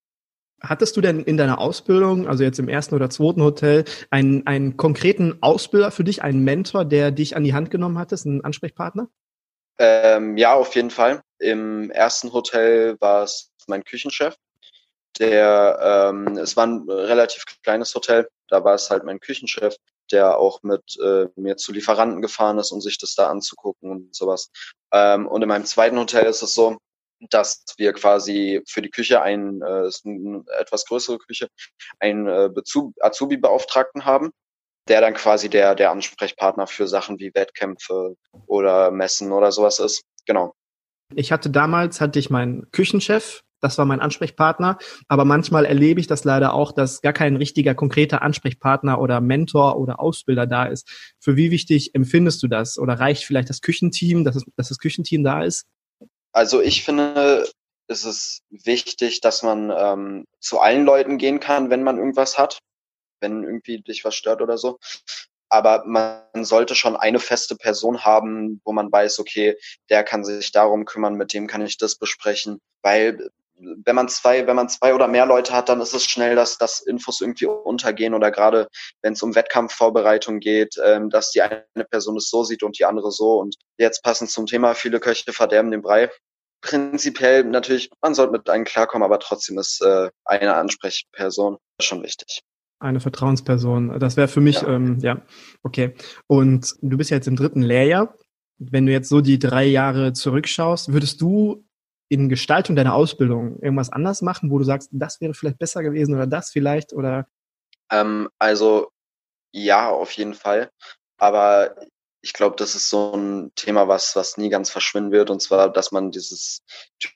[0.63, 4.77] Hattest du denn in deiner Ausbildung, also jetzt im ersten oder zweiten Hotel, einen, einen
[4.77, 9.09] konkreten Ausbilder für dich, einen Mentor, der dich an die Hand genommen hattest, einen Ansprechpartner?
[9.79, 11.23] Ähm, ja, auf jeden Fall.
[11.39, 14.37] Im ersten Hotel war es mein Küchenchef.
[15.19, 19.77] Der, ähm, es war ein relativ kleines Hotel, da war es halt mein Küchenchef,
[20.11, 24.15] der auch mit äh, mir zu Lieferanten gefahren ist, um sich das da anzugucken und
[24.15, 24.51] sowas.
[24.93, 26.79] Ähm, und in meinem zweiten Hotel ist es so,
[27.31, 31.49] dass wir quasi für die Küche ein, äh, eine etwas größere Küche,
[31.99, 32.51] einen äh,
[33.01, 34.31] Azubi-Beauftragten haben,
[34.89, 40.03] der dann quasi der, der Ansprechpartner für Sachen wie Wettkämpfe oder Messen oder sowas ist.
[40.27, 40.55] Genau.
[41.15, 46.09] Ich hatte damals, hatte ich meinen Küchenchef, das war mein Ansprechpartner, aber manchmal erlebe ich
[46.09, 51.15] das leider auch, dass gar kein richtiger, konkreter Ansprechpartner oder Mentor oder Ausbilder da ist.
[51.21, 52.77] Für wie wichtig empfindest du das?
[52.77, 55.67] Oder reicht vielleicht das Küchenteam, dass, es, dass das Küchenteam da ist?
[56.33, 57.49] Also ich finde,
[57.89, 62.59] es ist wichtig, dass man ähm, zu allen Leuten gehen kann, wenn man irgendwas hat,
[63.21, 64.79] wenn irgendwie dich was stört oder so.
[65.49, 69.59] Aber man sollte schon eine feste Person haben, wo man weiß, okay,
[69.91, 72.59] der kann sich darum kümmern, mit dem kann ich das besprechen.
[72.81, 73.31] Weil
[73.85, 76.59] wenn man zwei, wenn man zwei oder mehr Leute hat, dann ist es schnell, dass,
[76.59, 78.69] dass Infos irgendwie untergehen oder gerade
[79.03, 82.85] wenn es um Wettkampfvorbereitung geht, ähm, dass die eine Person es so sieht und die
[82.85, 83.39] andere so.
[83.39, 86.11] Und jetzt passend zum Thema, viele Köche verderben den Brei.
[86.61, 92.43] Prinzipiell natürlich, man sollte mit einem klarkommen, aber trotzdem ist äh, eine Ansprechperson schon wichtig.
[92.79, 93.99] Eine Vertrauensperson.
[94.01, 94.69] Das wäre für mich, ja.
[94.69, 95.23] Ähm, ja,
[95.63, 95.95] okay.
[96.27, 98.15] Und du bist ja jetzt im dritten Lehrjahr.
[98.59, 101.65] Wenn du jetzt so die drei Jahre zurückschaust, würdest du
[102.13, 106.15] in Gestaltung deiner Ausbildung irgendwas anders machen, wo du sagst, das wäre vielleicht besser gewesen
[106.15, 107.27] oder das vielleicht oder?
[107.91, 108.91] Ähm, also
[109.51, 110.71] ja, auf jeden Fall.
[111.17, 111.75] Aber
[112.21, 115.31] ich glaube, das ist so ein Thema, was, was nie ganz verschwinden wird.
[115.31, 116.63] Und zwar, dass man dieses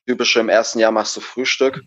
[0.07, 1.83] typische im ersten Jahr machst du Frühstück.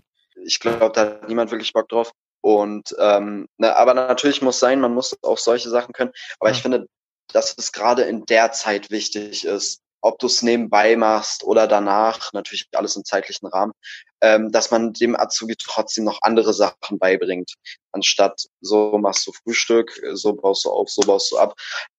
[0.46, 2.12] Ich glaube, da hat niemand wirklich Bock drauf.
[2.42, 6.12] Und ähm, ne, aber natürlich muss sein, man muss auch solche Sachen können.
[6.40, 6.56] Aber ja.
[6.56, 6.88] ich finde,
[7.34, 12.32] dass es gerade in der Zeit wichtig ist, ob du es nebenbei machst oder danach,
[12.34, 13.74] natürlich alles im zeitlichen Rahmen,
[14.22, 17.54] ähm, dass man dem Azubi trotzdem noch andere Sachen beibringt,
[17.92, 21.54] anstatt so machst du Frühstück, so baust du auf, so baust du ab.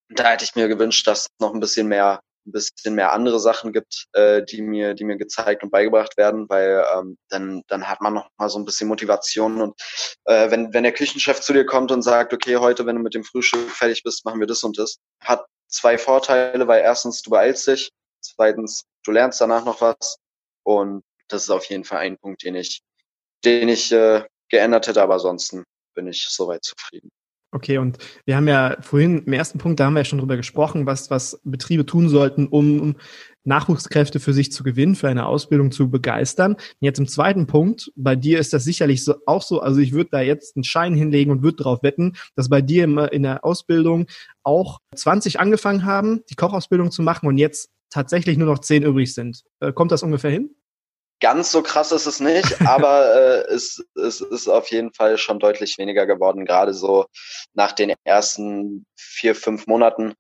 [0.09, 3.73] Da hätte ich mir gewünscht, dass noch ein bisschen mehr ein bisschen mehr andere Sachen
[3.73, 8.01] gibt, äh, die mir, die mir gezeigt und beigebracht werden, weil ähm, dann, dann hat
[8.01, 9.81] man noch mal so ein bisschen Motivation und
[10.25, 13.15] äh, wenn, wenn der Küchenchef zu dir kommt und sagt, okay, heute, wenn du mit
[13.15, 17.31] dem Frühstück fertig bist, machen wir das und das, hat zwei Vorteile, weil erstens du
[17.31, 20.19] beeilst dich, zweitens du lernst danach noch was
[20.65, 22.83] und das ist auf jeden Fall ein Punkt, den ich,
[23.45, 27.11] den ich äh, geändert hätte, aber ansonsten bin ich soweit zufrieden.
[27.53, 30.37] Okay, und wir haben ja vorhin im ersten Punkt, da haben wir ja schon drüber
[30.37, 32.95] gesprochen, was, was Betriebe tun sollten, um
[33.43, 36.53] Nachwuchskräfte für sich zu gewinnen, für eine Ausbildung zu begeistern.
[36.53, 39.93] Und jetzt im zweiten Punkt, bei dir ist das sicherlich so, auch so, also ich
[39.93, 43.45] würde da jetzt einen Schein hinlegen und würde darauf wetten, dass bei dir in der
[43.45, 44.07] Ausbildung
[44.45, 49.13] auch 20 angefangen haben, die Kochausbildung zu machen und jetzt tatsächlich nur noch 10 übrig
[49.13, 49.43] sind.
[49.59, 50.51] Äh, kommt das ungefähr hin?
[51.21, 55.39] Ganz so krass ist es nicht, aber äh, es, es ist auf jeden Fall schon
[55.39, 56.45] deutlich weniger geworden.
[56.45, 57.07] Gerade so
[57.55, 60.15] nach den ersten vier, fünf Monaten,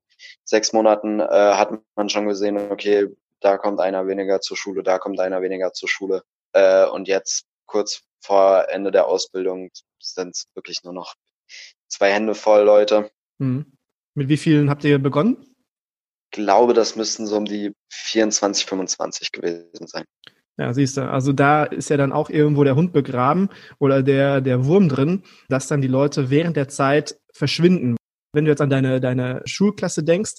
[0.44, 3.08] sechs Monaten äh, hat man schon gesehen, okay,
[3.40, 6.22] da kommt einer weniger zur Schule, da kommt einer weniger zur Schule.
[6.52, 11.14] Äh, und jetzt kurz vor Ende der Ausbildung sind es wirklich nur noch
[11.88, 13.10] zwei Hände voll Leute.
[13.38, 13.72] Mhm.
[14.14, 15.46] Mit wie vielen habt ihr begonnen?
[16.32, 20.04] Ich glaube, das müssten so um die 24, 25 gewesen sein.
[20.58, 24.40] Ja, siehst du, also da ist ja dann auch irgendwo der Hund begraben oder der,
[24.40, 27.96] der Wurm drin, dass dann die Leute während der Zeit verschwinden.
[28.32, 30.34] Wenn du jetzt an deine, deine Schulklasse denkst,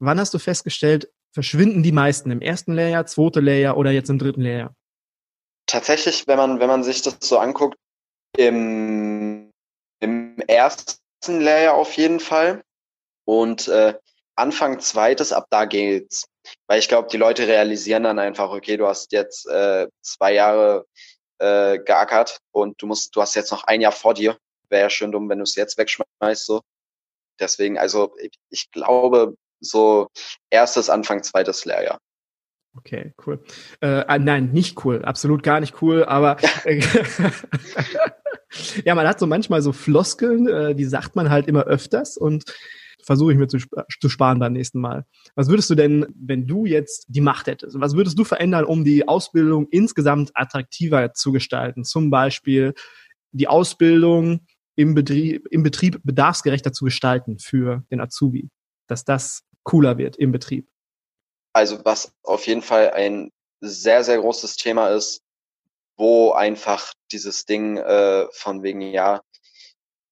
[0.00, 4.18] wann hast du festgestellt, verschwinden die meisten im ersten Lehrjahr, zweite Lehrjahr oder jetzt im
[4.18, 4.74] dritten Lehrjahr?
[5.66, 7.76] Tatsächlich, wenn man, wenn man sich das so anguckt,
[8.36, 9.50] im,
[10.00, 12.62] im ersten Lehrjahr auf jeden Fall.
[13.26, 13.94] Und äh,
[14.36, 16.26] Anfang zweites, ab da geht's.
[16.66, 20.86] Weil ich glaube, die Leute realisieren dann einfach, okay, du hast jetzt äh, zwei Jahre
[21.38, 24.36] äh, geackert und du musst, du hast jetzt noch ein Jahr vor dir.
[24.68, 26.46] Wäre ja schön dumm, wenn du es jetzt wegschmeißt.
[26.46, 26.62] So.
[27.40, 30.08] Deswegen, also ich, ich glaube, so
[30.50, 31.98] erstes, Anfang zweites Lehrjahr.
[32.76, 33.42] Okay, cool.
[33.80, 36.80] Äh, ah, nein, nicht cool, absolut gar nicht cool, aber äh,
[38.84, 42.44] ja, man hat so manchmal so Floskeln, äh, die sagt man halt immer öfters und
[43.04, 43.58] versuche ich mir zu,
[44.00, 45.06] zu sparen beim nächsten Mal.
[45.34, 48.84] Was würdest du denn, wenn du jetzt die Macht hättest, was würdest du verändern, um
[48.84, 51.84] die Ausbildung insgesamt attraktiver zu gestalten?
[51.84, 52.74] Zum Beispiel
[53.32, 58.50] die Ausbildung im Betrieb, im Betrieb bedarfsgerechter zu gestalten für den Azubi,
[58.88, 60.68] dass das cooler wird im Betrieb.
[61.52, 65.22] Also was auf jeden Fall ein sehr, sehr großes Thema ist,
[65.96, 69.20] wo einfach dieses Ding äh, von wegen, ja,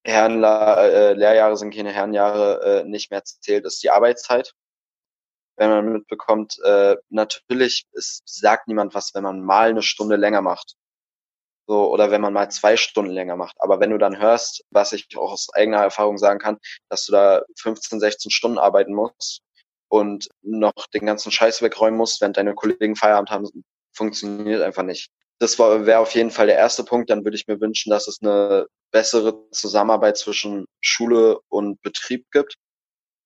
[0.04, 4.54] Herren, äh, Lehrjahre sind keine Herrenjahre äh, nicht mehr zählt, ist die Arbeitszeit.
[5.56, 10.42] Wenn man mitbekommt, äh, natürlich es sagt niemand was, wenn man mal eine Stunde länger
[10.42, 10.76] macht.
[11.68, 13.56] So, oder wenn man mal zwei Stunden länger macht.
[13.60, 17.12] Aber wenn du dann hörst, was ich auch aus eigener Erfahrung sagen kann, dass du
[17.12, 19.42] da 15, 16 Stunden arbeiten musst
[19.88, 25.12] und noch den ganzen Scheiß wegräumen musst, während deine Kollegen Feierabend haben, funktioniert einfach nicht
[25.42, 27.10] das wäre auf jeden Fall der erste Punkt.
[27.10, 32.54] Dann würde ich mir wünschen, dass es eine bessere Zusammenarbeit zwischen Schule und Betrieb gibt.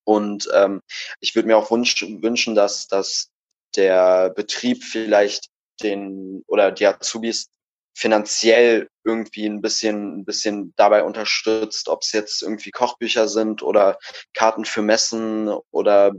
[0.05, 0.81] Und ähm,
[1.21, 3.29] ich würde mir auch wünsch, wünschen, dass, dass
[3.75, 5.49] der Betrieb vielleicht
[5.83, 7.51] den oder die Azubis
[7.95, 13.99] finanziell irgendwie ein bisschen, ein bisschen dabei unterstützt, ob es jetzt irgendwie Kochbücher sind oder
[14.33, 16.13] Karten für Messen oder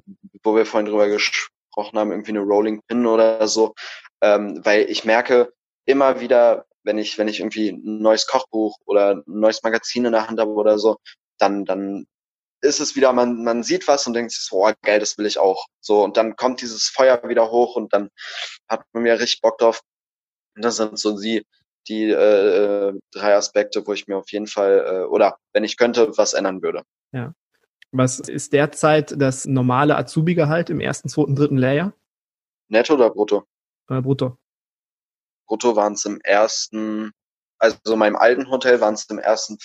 [0.43, 3.73] wo wir vorhin drüber gesprochen haben, irgendwie eine Rolling Pin oder so.
[4.21, 5.53] Ähm, weil ich merke,
[5.87, 10.11] immer wieder, wenn ich, wenn ich irgendwie ein neues Kochbuch oder ein neues Magazin in
[10.11, 10.97] der Hand habe oder so,
[11.39, 12.05] dann, dann
[12.61, 15.25] ist es wieder, man, man sieht was und denkt sich so, oh, geil, das will
[15.25, 15.65] ich auch.
[15.79, 18.09] So, und dann kommt dieses Feuer wieder hoch und dann
[18.67, 19.81] hat man mir richtig Bock drauf.
[20.55, 21.45] Und das sind so die,
[21.87, 26.17] die äh, drei Aspekte, wo ich mir auf jeden Fall, äh, oder wenn ich könnte,
[26.17, 26.83] was ändern würde.
[27.11, 27.33] Ja.
[27.91, 31.93] Was ist derzeit das normale Azubi-Gehalt im ersten, zweiten, dritten Lehrjahr?
[32.67, 33.45] Netto oder brutto?
[33.87, 34.37] Äh, brutto
[35.47, 37.11] brutto waren es im ersten,
[37.57, 39.57] also in meinem alten Hotel waren es im ersten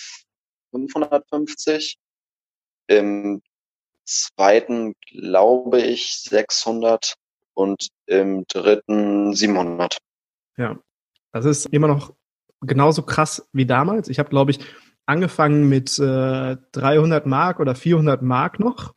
[0.71, 1.97] 550,
[2.87, 3.41] im
[4.05, 7.15] zweiten glaube ich 600
[7.53, 9.97] und im dritten 700.
[10.57, 10.79] Ja,
[11.31, 12.13] das ist immer noch
[12.61, 14.07] genauso krass wie damals.
[14.07, 14.59] Ich habe, glaube ich,
[15.05, 18.93] angefangen mit äh, 300 Mark oder 400 Mark noch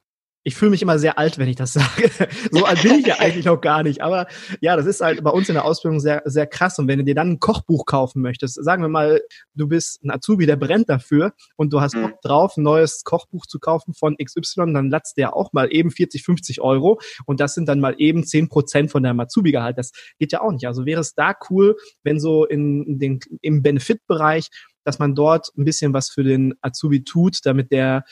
[0.46, 2.08] ich fühle mich immer sehr alt, wenn ich das sage.
[2.52, 4.00] so alt bin ich ja eigentlich noch gar nicht.
[4.00, 4.28] Aber
[4.60, 6.78] ja, das ist halt bei uns in der Ausbildung sehr, sehr krass.
[6.78, 9.20] Und wenn du dir dann ein Kochbuch kaufen möchtest, sagen wir mal,
[9.54, 12.02] du bist ein Azubi, der brennt dafür und du hast mhm.
[12.02, 15.90] Bock drauf, ein neues Kochbuch zu kaufen von XY, dann latzt der auch mal eben
[15.90, 17.00] 40, 50 Euro.
[17.26, 19.76] Und das sind dann mal eben 10 Prozent von deinem Azubi-Gehalt.
[19.76, 20.68] Das geht ja auch nicht.
[20.68, 24.50] Also wäre es da cool, wenn so in den, im Benefit-Bereich,
[24.84, 28.04] dass man dort ein bisschen was für den Azubi tut, damit der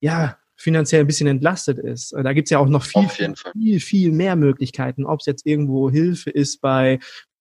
[0.00, 2.12] ja, finanziell ein bisschen entlastet ist.
[2.12, 5.90] Da gibt's ja auch noch viel, viel, viel, viel mehr Möglichkeiten, ob es jetzt irgendwo
[5.90, 6.98] Hilfe ist bei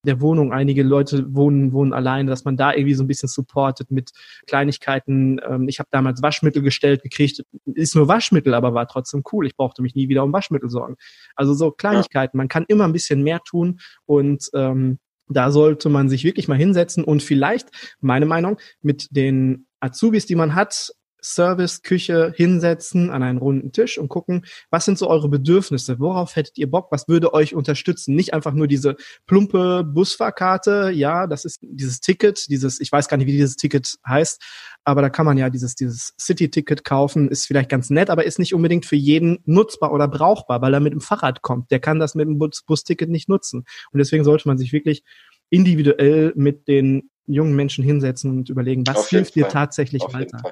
[0.07, 0.53] der Wohnung.
[0.53, 4.11] Einige Leute wohnen, wohnen alleine, dass man da irgendwie so ein bisschen supportet mit
[4.45, 5.39] Kleinigkeiten.
[5.47, 7.43] Ähm, ich habe damals Waschmittel gestellt gekriegt.
[7.65, 9.45] Ist nur Waschmittel, aber war trotzdem cool.
[9.45, 10.95] Ich brauchte mich nie wieder um Waschmittel sorgen.
[11.35, 12.37] Also so Kleinigkeiten.
[12.37, 14.99] Man kann immer ein bisschen mehr tun und ähm,
[15.29, 17.67] da sollte man sich wirklich mal hinsetzen und vielleicht,
[17.99, 20.91] meine Meinung, mit den Azubis, die man hat,
[21.33, 25.99] Service, Küche hinsetzen an einen runden Tisch und gucken, was sind so eure Bedürfnisse?
[25.99, 26.87] Worauf hättet ihr Bock?
[26.91, 28.15] Was würde euch unterstützen?
[28.15, 30.91] Nicht einfach nur diese plumpe Busfahrkarte.
[30.93, 34.41] Ja, das ist dieses Ticket, dieses, ich weiß gar nicht, wie dieses Ticket heißt,
[34.83, 38.39] aber da kann man ja dieses, dieses City-Ticket kaufen, ist vielleicht ganz nett, aber ist
[38.39, 41.71] nicht unbedingt für jeden nutzbar oder brauchbar, weil er mit dem Fahrrad kommt.
[41.71, 43.65] Der kann das mit dem Bus Busticket nicht nutzen.
[43.91, 45.03] Und deswegen sollte man sich wirklich
[45.49, 50.51] individuell mit den jungen Menschen hinsetzen und überlegen, was hilft dir tatsächlich weiter.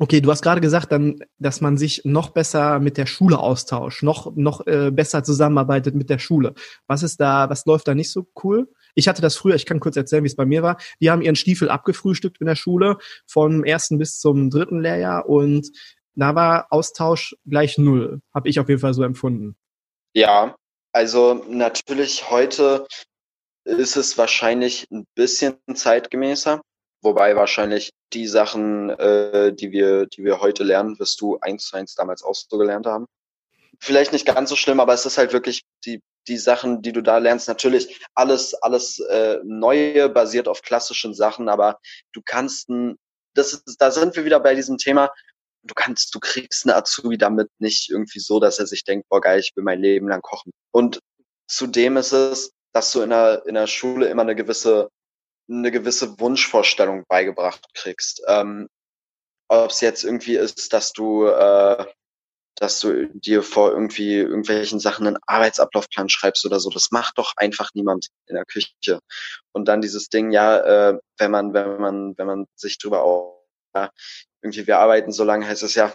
[0.00, 4.04] Okay, du hast gerade gesagt, dann, dass man sich noch besser mit der Schule austauscht,
[4.04, 6.54] noch noch äh, besser zusammenarbeitet mit der Schule.
[6.86, 8.68] Was ist da, was läuft da nicht so cool?
[8.94, 10.76] Ich hatte das früher, ich kann kurz erzählen, wie es bei mir war.
[11.00, 15.68] Die haben ihren Stiefel abgefrühstückt in der Schule vom ersten bis zum dritten Lehrjahr und
[16.14, 19.56] da war Austausch gleich null, habe ich auf jeden Fall so empfunden.
[20.14, 20.56] Ja,
[20.92, 22.86] also natürlich heute
[23.64, 26.60] ist es wahrscheinlich ein bisschen zeitgemäßer.
[27.00, 31.76] Wobei wahrscheinlich die Sachen, äh, die wir, die wir heute lernen, wirst du eins zu
[31.76, 33.06] eins damals auch so gelernt haben.
[33.78, 37.00] Vielleicht nicht ganz so schlimm, aber es ist halt wirklich die, die Sachen, die du
[37.00, 37.46] da lernst.
[37.46, 41.78] Natürlich alles, alles äh, Neue basiert auf klassischen Sachen, aber
[42.12, 42.68] du kannst
[43.34, 45.10] das ist, da sind wir wieder bei diesem Thema.
[45.62, 49.20] Du kannst, du kriegst einen Azubi damit nicht irgendwie so, dass er sich denkt, boah
[49.20, 50.52] geil, ich will mein Leben lang kochen.
[50.72, 51.00] Und
[51.46, 54.90] zudem ist es, dass du in der, in der Schule immer eine gewisse,
[55.50, 58.22] eine gewisse Wunschvorstellung beigebracht kriegst.
[58.26, 58.68] Ähm,
[59.48, 61.86] Ob es jetzt irgendwie ist, dass du, äh,
[62.56, 67.32] dass du dir vor irgendwie irgendwelchen Sachen einen Arbeitsablaufplan schreibst oder so, das macht doch
[67.36, 69.00] einfach niemand in der Küche.
[69.52, 70.58] Und dann dieses Ding, ja,
[70.90, 73.90] äh, wenn man, wenn man, wenn man sich drüber auch, ja,
[74.42, 75.94] irgendwie wir arbeiten so lange, heißt es ja,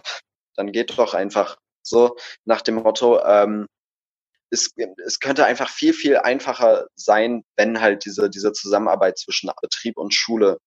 [0.56, 3.66] dann geht doch einfach so nach dem Motto, ähm,
[4.54, 4.70] es,
[5.04, 10.14] es könnte einfach viel, viel einfacher sein, wenn halt diese, diese Zusammenarbeit zwischen Betrieb und
[10.14, 10.58] Schule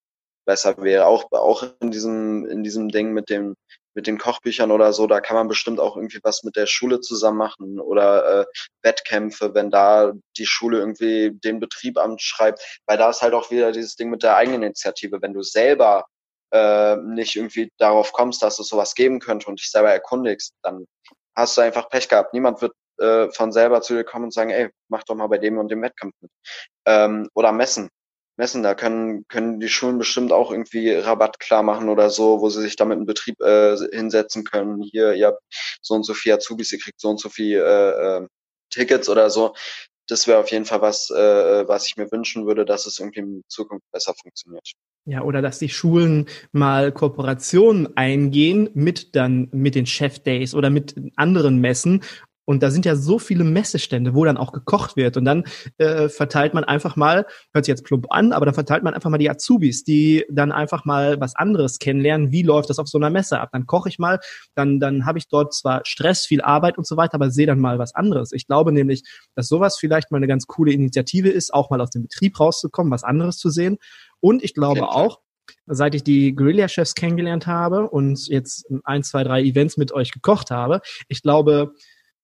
[0.45, 1.06] besser wäre.
[1.06, 3.56] Auch, auch in diesem, in diesem Ding mit dem,
[3.93, 7.02] mit den Kochbüchern oder so, da kann man bestimmt auch irgendwie was mit der Schule
[7.02, 8.45] zusammen machen oder äh,
[8.84, 13.71] Wettkämpfe, wenn da die Schule irgendwie den Betrieb anschreibt, weil da ist halt auch wieder
[13.71, 15.21] dieses Ding mit der Eigeninitiative.
[15.21, 16.06] Wenn du selber
[16.52, 20.86] äh, nicht irgendwie darauf kommst, dass es sowas geben könnte und dich selber erkundigst, dann
[21.36, 22.34] hast du einfach Pech gehabt.
[22.34, 25.38] Niemand wird äh, von selber zu dir kommen und sagen, ey, mach doch mal bei
[25.38, 26.32] dem und dem Wettkampf mit.
[26.86, 27.90] Ähm, oder messen.
[28.38, 32.50] Messen, da können, können die Schulen bestimmt auch irgendwie Rabatt klar machen oder so, wo
[32.50, 34.82] sie sich damit in Betrieb äh, hinsetzen können.
[34.82, 35.42] Hier, ihr habt
[35.82, 38.28] so und so viel Azubis, ihr kriegt so und so viel äh, äh,
[38.70, 39.56] Tickets oder so.
[40.08, 43.20] Das wäre auf jeden Fall was, äh, was ich mir wünschen würde, dass es irgendwie
[43.22, 44.72] in Zukunft besser funktioniert.
[45.06, 50.70] Ja, oder dass die Schulen mal Kooperationen eingehen mit dann mit den Chef Days oder
[50.70, 52.04] mit anderen Messen
[52.48, 55.18] und da sind ja so viele Messestände, wo dann auch gekocht wird.
[55.18, 55.44] Und dann
[55.80, 59.10] äh, verteilt man einfach mal, hört sich jetzt plump an, aber dann verteilt man einfach
[59.10, 62.32] mal die Azubis, die dann einfach mal was anderes kennenlernen.
[62.32, 63.50] Wie läuft das auf so einer Messe ab?
[63.52, 64.20] Dann koche ich mal,
[64.56, 67.60] dann, dann habe ich dort zwar Stress, viel Arbeit und so weiter, aber sehe dann
[67.60, 68.32] mal was anderes.
[68.32, 69.04] Ich glaube nämlich,
[69.36, 72.94] dass sowas vielleicht mal eine ganz coole Initiative ist, auch mal aus dem Betrieb rauszukommen,
[72.94, 73.78] was anderes zu sehen.
[74.22, 75.20] Und ich glaube auch,
[75.66, 80.50] seit ich die Guerilla-Chefs kennengelernt habe und jetzt ein, zwei, drei Events mit euch gekocht
[80.50, 80.80] habe,
[81.10, 81.74] ich glaube,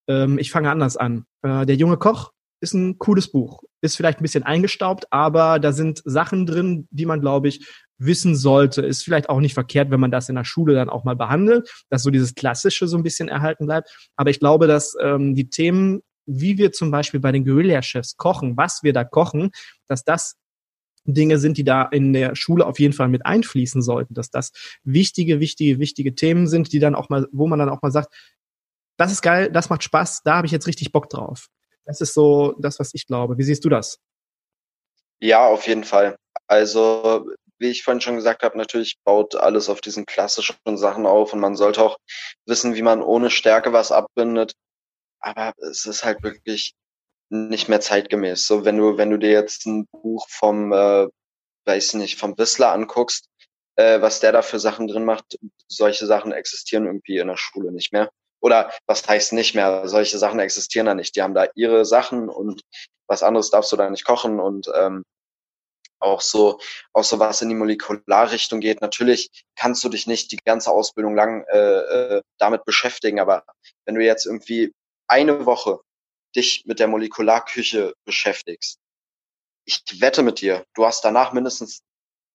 [0.07, 1.25] ähm, ich fange anders an.
[1.41, 3.61] Äh, der junge Koch ist ein cooles Buch.
[3.81, 8.35] Ist vielleicht ein bisschen eingestaubt, aber da sind Sachen drin, die man, glaube ich, wissen
[8.35, 8.81] sollte.
[8.81, 11.69] Ist vielleicht auch nicht verkehrt, wenn man das in der Schule dann auch mal behandelt,
[11.89, 13.89] dass so dieses Klassische so ein bisschen erhalten bleibt.
[14.15, 18.55] Aber ich glaube, dass ähm, die Themen, wie wir zum Beispiel bei den Guerilla-Chefs kochen,
[18.55, 19.51] was wir da kochen,
[19.87, 20.37] dass das
[21.05, 24.53] Dinge sind, die da in der Schule auf jeden Fall mit einfließen sollten, dass das
[24.83, 28.13] wichtige, wichtige, wichtige Themen sind, die dann auch mal, wo man dann auch mal sagt,
[28.97, 31.47] das ist geil, das macht Spaß, da habe ich jetzt richtig Bock drauf.
[31.85, 33.37] Das ist so das, was ich glaube.
[33.37, 33.99] Wie siehst du das?
[35.19, 36.17] Ja, auf jeden Fall.
[36.47, 37.25] Also,
[37.59, 41.39] wie ich vorhin schon gesagt habe, natürlich baut alles auf diesen klassischen Sachen auf und
[41.39, 41.97] man sollte auch
[42.45, 44.53] wissen, wie man ohne Stärke was abbindet.
[45.19, 46.73] Aber es ist halt wirklich
[47.29, 48.45] nicht mehr zeitgemäß.
[48.47, 51.07] So, wenn du, wenn du dir jetzt ein Buch vom, äh,
[51.65, 53.27] weiß nicht, vom Whistler anguckst,
[53.75, 57.71] äh, was der da für Sachen drin macht, solche Sachen existieren irgendwie in der Schule
[57.71, 58.09] nicht mehr.
[58.43, 59.87] Oder was heißt nicht mehr?
[59.87, 61.15] Solche Sachen existieren da nicht.
[61.15, 62.61] Die haben da ihre Sachen und
[63.07, 65.03] was anderes darfst du da nicht kochen und ähm,
[65.99, 66.59] auch so,
[66.91, 68.81] auch so was in die Molekularrichtung geht.
[68.81, 73.45] Natürlich kannst du dich nicht die ganze Ausbildung lang äh, äh, damit beschäftigen, aber
[73.85, 74.73] wenn du jetzt irgendwie
[75.07, 75.79] eine Woche
[76.35, 78.77] dich mit der Molekularküche beschäftigst,
[79.65, 81.81] ich wette mit dir, du hast danach mindestens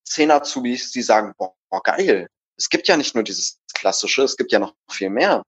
[0.07, 4.53] zehn Azubis, die sagen, boah, geil, es gibt ja nicht nur dieses Klassische, es gibt
[4.53, 5.43] ja noch viel mehr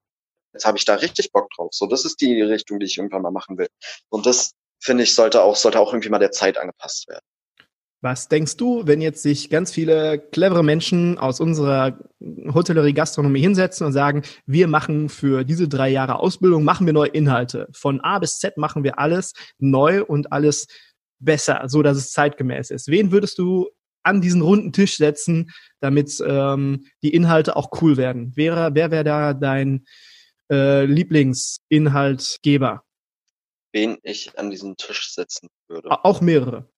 [0.53, 1.71] jetzt habe ich da richtig Bock drauf.
[1.73, 3.67] So, das ist die Richtung, die ich irgendwann mal machen will.
[4.09, 7.23] Und das, finde ich, sollte auch, sollte auch irgendwie mal der Zeit angepasst werden.
[8.03, 11.99] Was denkst du, wenn jetzt sich ganz viele clevere Menschen aus unserer
[12.51, 17.09] Hotellerie Gastronomie hinsetzen und sagen, wir machen für diese drei Jahre Ausbildung, machen wir neue
[17.09, 17.67] Inhalte.
[17.73, 20.65] Von A bis Z machen wir alles neu und alles
[21.19, 22.87] besser, so dass es zeitgemäß ist.
[22.87, 23.69] Wen würdest du
[24.01, 28.31] an diesen runden Tisch setzen, damit ähm, die Inhalte auch cool werden?
[28.35, 29.85] Wer, wer wäre da dein
[30.51, 32.83] äh, Lieblingsinhaltgeber?
[33.73, 35.89] Wen ich an diesen Tisch setzen würde.
[36.03, 36.69] Auch mehrere.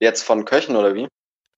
[0.00, 1.06] Jetzt von Köchen oder wie?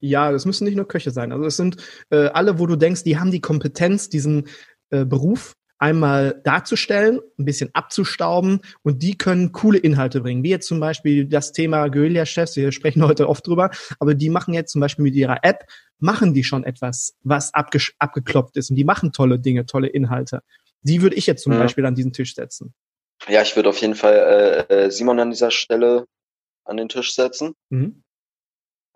[0.00, 1.32] Ja, das müssen nicht nur Köche sein.
[1.32, 1.76] Also es sind
[2.10, 4.48] äh, alle, wo du denkst, die haben die Kompetenz, diesen
[4.90, 10.42] äh, Beruf einmal darzustellen, ein bisschen abzustauben und die können coole Inhalte bringen.
[10.42, 14.54] Wie jetzt zum Beispiel das Thema Guerilla-Chefs, wir sprechen heute oft drüber, aber die machen
[14.54, 15.66] jetzt zum Beispiel mit ihrer App,
[15.98, 20.42] machen die schon etwas, was abgeklopft ist und die machen tolle Dinge, tolle Inhalte.
[20.86, 21.60] Die würde ich jetzt zum mhm.
[21.60, 22.74] Beispiel an diesen Tisch setzen.
[23.28, 26.06] Ja, ich würde auf jeden Fall äh, äh Simon an dieser Stelle
[26.64, 27.54] an den Tisch setzen.
[27.70, 28.02] Mhm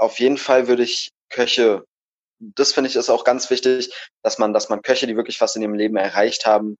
[0.00, 1.84] auf jeden Fall würde ich Köche,
[2.38, 5.54] das finde ich ist auch ganz wichtig, dass man, dass man Köche, die wirklich was
[5.56, 6.76] in ihrem Leben erreicht haben,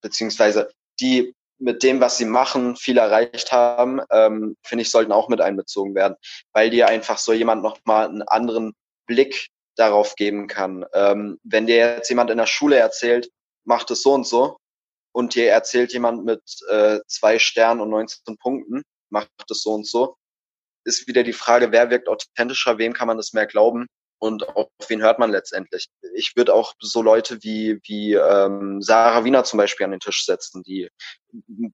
[0.00, 5.28] beziehungsweise die mit dem, was sie machen, viel erreicht haben, ähm, finde ich, sollten auch
[5.28, 6.16] mit einbezogen werden,
[6.52, 8.72] weil dir einfach so jemand nochmal einen anderen
[9.06, 10.84] Blick darauf geben kann.
[10.92, 13.28] Ähm, wenn dir jetzt jemand in der Schule erzählt,
[13.64, 14.56] macht es so und so,
[15.12, 19.86] und dir erzählt jemand mit äh, zwei Sternen und 19 Punkten, macht es so und
[19.86, 20.16] so,
[20.84, 23.86] ist wieder die Frage, wer wirkt authentischer, wem kann man das mehr glauben
[24.18, 25.88] und auf wen hört man letztendlich.
[26.14, 30.24] Ich würde auch so Leute wie, wie ähm, Sarah Wiener zum Beispiel an den Tisch
[30.24, 30.88] setzen, die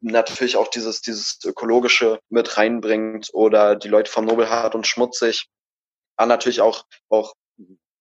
[0.01, 5.47] natürlich auch dieses, dieses Ökologische mit reinbringt oder die Leute vom Nobelhart und Schmutzig.
[6.17, 7.35] Aber natürlich auch, auch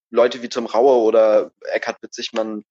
[0.10, 2.64] Leute wie Tim Raue oder Eckhard Witzigmann,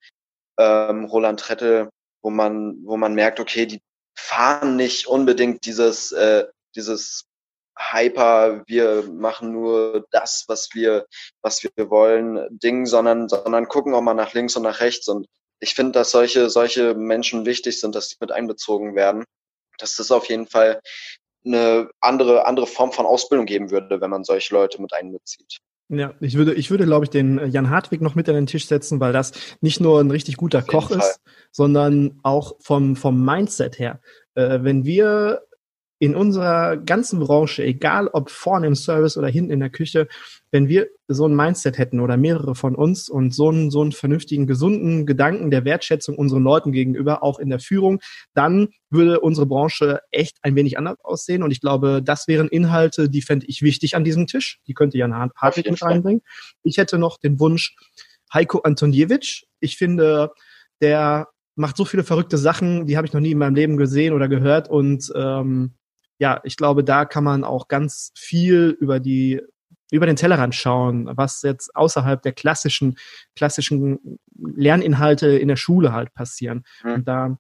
[0.59, 1.91] ähm, Roland Trettel,
[2.23, 3.81] wo man, wo man merkt, okay, die
[4.15, 7.27] fahren nicht unbedingt dieses, äh, dieses
[7.79, 11.07] hyper, wir machen nur das, was wir,
[11.43, 15.09] was wir wollen, Ding, sondern, sondern gucken auch mal nach links und nach rechts.
[15.09, 15.27] Und
[15.61, 19.25] ich finde, dass solche, solche Menschen wichtig sind, dass die mit einbezogen werden.
[19.79, 20.81] Dass das auf jeden Fall
[21.45, 25.59] eine andere, andere Form von Ausbildung geben würde, wenn man solche Leute mit einbezieht.
[25.89, 28.67] Ja, ich würde, ich würde, glaube ich, den Jan Hartwig noch mit an den Tisch
[28.67, 30.99] setzen, weil das nicht nur ein richtig guter Koch Fall.
[30.99, 31.21] ist,
[31.53, 34.01] sondern auch vom, vom Mindset her.
[34.35, 35.43] Äh, wenn wir
[35.99, 40.09] in unserer ganzen Branche, egal ob vorne im Service oder hinten in der Küche,
[40.51, 43.93] wenn wir so ein Mindset hätten oder mehrere von uns und so einen, so einen
[43.93, 48.01] vernünftigen, gesunden Gedanken der Wertschätzung unseren Leuten gegenüber, auch in der Führung,
[48.35, 51.43] dann würde unsere Branche echt ein wenig anders aussehen.
[51.43, 54.61] Und ich glaube, das wären Inhalte, die fände ich wichtig an diesem Tisch.
[54.67, 56.23] Die könnte Jan Hartwig mit reinbringen.
[56.63, 57.75] Ich hätte noch den Wunsch,
[58.33, 59.45] Heiko Antoniewicz.
[59.61, 60.33] Ich finde,
[60.83, 64.13] der macht so viele verrückte Sachen, die habe ich noch nie in meinem Leben gesehen
[64.13, 65.75] oder gehört und ähm,
[66.19, 69.41] ja, ich glaube, da kann man auch ganz viel über die
[69.93, 72.97] über den Tellerrand schauen, was jetzt außerhalb der klassischen
[73.37, 76.65] klassischen Lerninhalte in der Schule halt passieren.
[76.83, 76.93] Mhm.
[76.93, 77.39] Und da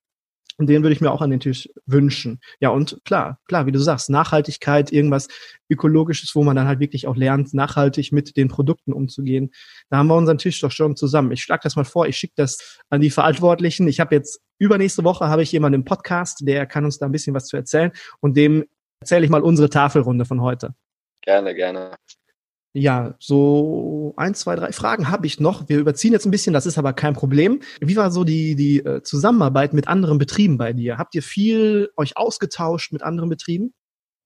[0.59, 2.41] und den würde ich mir auch an den Tisch wünschen.
[2.61, 5.29] Ja, und klar, klar, wie du sagst, Nachhaltigkeit, irgendwas
[5.69, 9.53] Ökologisches, wo man dann halt wirklich auch lernt, nachhaltig mit den Produkten umzugehen.
[9.91, 11.33] Da haben wir unseren Tisch doch schon zusammen.
[11.33, 13.89] Ich schlage das mal vor, ich schicke das an die Verantwortlichen.
[13.89, 17.13] Ich habe jetzt übernächste Woche habe ich jemanden im Podcast, der kann uns da ein
[17.13, 18.65] bisschen was zu erzählen und dem
[19.01, 20.75] erzähle ich mal unsere Tafelrunde von heute.
[21.23, 21.97] Gerne, gerne.
[22.79, 25.67] Ja, so ein, zwei, drei Fragen habe ich noch.
[25.67, 27.63] Wir überziehen jetzt ein bisschen, das ist aber kein Problem.
[27.81, 30.99] Wie war so die, die äh, Zusammenarbeit mit anderen Betrieben bei dir?
[30.99, 33.73] Habt ihr viel euch ausgetauscht mit anderen Betrieben?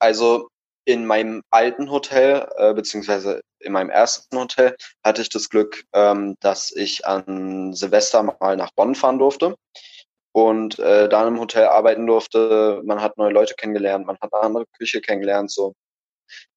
[0.01, 0.49] Also
[0.85, 6.35] in meinem alten Hotel, äh, beziehungsweise in meinem ersten Hotel, hatte ich das Glück, ähm,
[6.41, 9.55] dass ich an Silvester mal nach Bonn fahren durfte
[10.33, 12.83] und äh, da im Hotel arbeiten durfte.
[12.85, 15.75] Man hat neue Leute kennengelernt, man hat eine andere Küche kennengelernt, so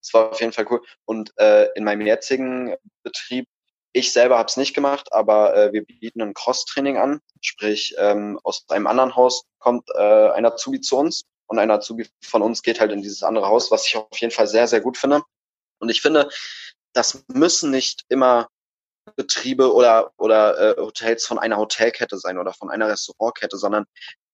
[0.01, 0.81] das war auf jeden Fall cool.
[1.05, 3.47] Und äh, in meinem jetzigen Betrieb,
[3.93, 7.19] ich selber habe es nicht gemacht, aber äh, wir bieten ein Cross-Training an.
[7.41, 12.07] Sprich, ähm, aus einem anderen Haus kommt äh, ein Azubi zu uns und ein Azubi
[12.23, 14.81] von uns geht halt in dieses andere Haus, was ich auf jeden Fall sehr, sehr
[14.81, 15.21] gut finde.
[15.79, 16.29] Und ich finde,
[16.93, 18.47] das müssen nicht immer
[19.15, 23.85] Betriebe oder, oder äh, Hotels von einer Hotelkette sein oder von einer Restaurantkette, sondern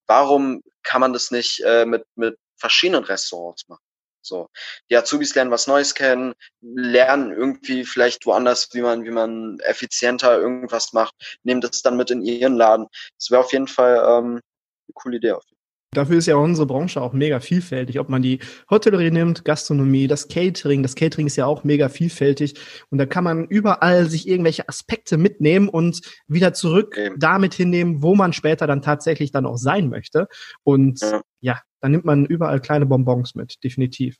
[0.06, 3.82] warum kann man das nicht äh, mit, mit verschiedenen Restaurants machen?
[4.22, 4.48] So,
[4.90, 10.38] die Azubis lernen was Neues kennen, lernen irgendwie vielleicht woanders, wie man, wie man effizienter
[10.38, 12.86] irgendwas macht, nehmen das dann mit in ihren Laden.
[13.18, 15.32] Das wäre auf jeden Fall ähm, eine coole Idee.
[15.32, 15.59] Auf jeden Fall.
[15.92, 17.98] Dafür ist ja unsere Branche auch mega vielfältig.
[17.98, 18.38] Ob man die
[18.70, 20.84] Hotellerie nimmt, Gastronomie, das Catering.
[20.84, 22.54] Das Catering ist ja auch mega vielfältig.
[22.90, 27.10] Und da kann man überall sich irgendwelche Aspekte mitnehmen und wieder zurück okay.
[27.18, 30.28] damit hinnehmen, wo man später dann tatsächlich dann auch sein möchte.
[30.62, 34.16] Und ja, ja dann nimmt man überall kleine Bonbons mit, definitiv.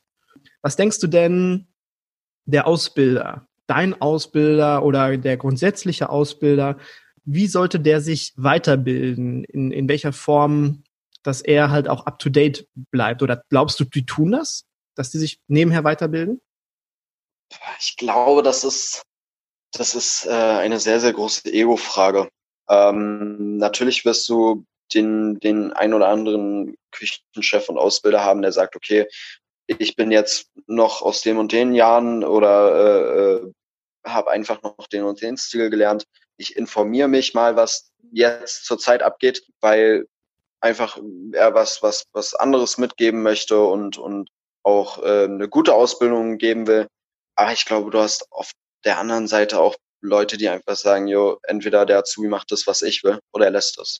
[0.61, 1.67] Was denkst du denn,
[2.45, 6.77] der Ausbilder, dein Ausbilder oder der grundsätzliche Ausbilder,
[7.23, 9.43] wie sollte der sich weiterbilden?
[9.45, 10.83] In, in welcher Form,
[11.23, 13.21] dass er halt auch up to date bleibt?
[13.21, 14.65] Oder glaubst du, die tun das?
[14.95, 16.41] Dass die sich nebenher weiterbilden?
[17.79, 19.03] Ich glaube, das ist,
[19.71, 22.29] das ist äh, eine sehr, sehr große Ego-Frage.
[22.69, 28.75] Ähm, natürlich wirst du den, den ein oder anderen Küchenchef und Ausbilder haben, der sagt,
[28.75, 29.07] okay,
[29.67, 33.51] ich bin jetzt noch aus den und den Jahren oder äh, äh
[34.03, 36.05] habe einfach noch den und den Stil gelernt.
[36.37, 40.07] Ich informiere mich mal, was jetzt zurzeit abgeht, weil
[40.61, 40.97] einfach
[41.33, 44.29] er was, was, was anderes mitgeben möchte und, und
[44.63, 46.87] auch äh, eine gute Ausbildung geben will.
[47.35, 48.51] Aber ich glaube, du hast auf
[48.85, 52.81] der anderen Seite auch Leute, die einfach sagen, jo, entweder der Azubi macht das, was
[52.81, 53.99] ich will, oder er lässt es.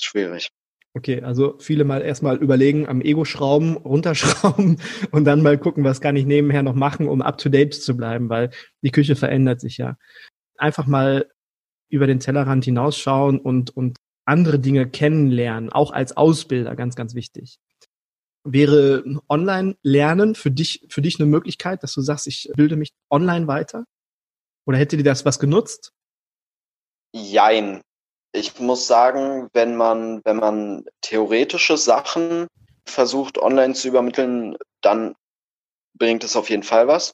[0.00, 0.50] Schwierig.
[0.94, 4.80] Okay, also viele mal erstmal überlegen, am Ego schrauben, runterschrauben
[5.10, 7.96] und dann mal gucken, was kann ich nebenher noch machen, um up to date zu
[7.96, 8.50] bleiben, weil
[8.82, 9.96] die Küche verändert sich ja.
[10.58, 11.30] Einfach mal
[11.88, 17.58] über den Tellerrand hinausschauen und, und andere Dinge kennenlernen, auch als Ausbilder, ganz, ganz wichtig.
[18.44, 23.46] Wäre Online-Lernen für dich, für dich eine Möglichkeit, dass du sagst, ich bilde mich online
[23.46, 23.84] weiter?
[24.66, 25.92] Oder hätte dir das was genutzt?
[27.14, 27.82] Jein.
[28.32, 32.46] Ich muss sagen, wenn man, wenn man theoretische Sachen
[32.86, 35.14] versucht online zu übermitteln, dann
[35.94, 37.12] bringt es auf jeden Fall was.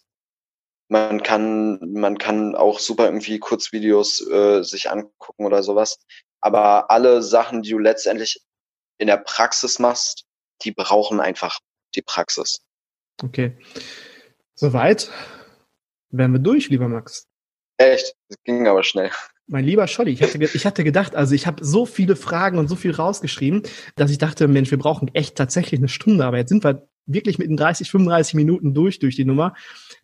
[0.89, 5.99] Man kann, man kann auch super irgendwie Kurzvideos äh, sich angucken oder sowas.
[6.41, 8.41] Aber alle Sachen, die du letztendlich
[8.99, 10.24] in der Praxis machst,
[10.62, 11.61] die brauchen einfach
[11.95, 12.61] die Praxis.
[13.22, 13.57] Okay.
[14.55, 15.11] Soweit
[16.11, 17.26] wären wir durch, lieber Max.
[17.76, 18.14] Echt?
[18.28, 19.11] Das ging aber schnell.
[19.47, 22.68] Mein lieber Scholli, ich hatte, ich hatte gedacht, also ich habe so viele Fragen und
[22.68, 23.62] so viel rausgeschrieben,
[23.97, 27.39] dass ich dachte, Mensch, wir brauchen echt tatsächlich eine Stunde, aber jetzt sind wir wirklich
[27.39, 29.55] mit den 30, 35 Minuten durch durch die Nummer.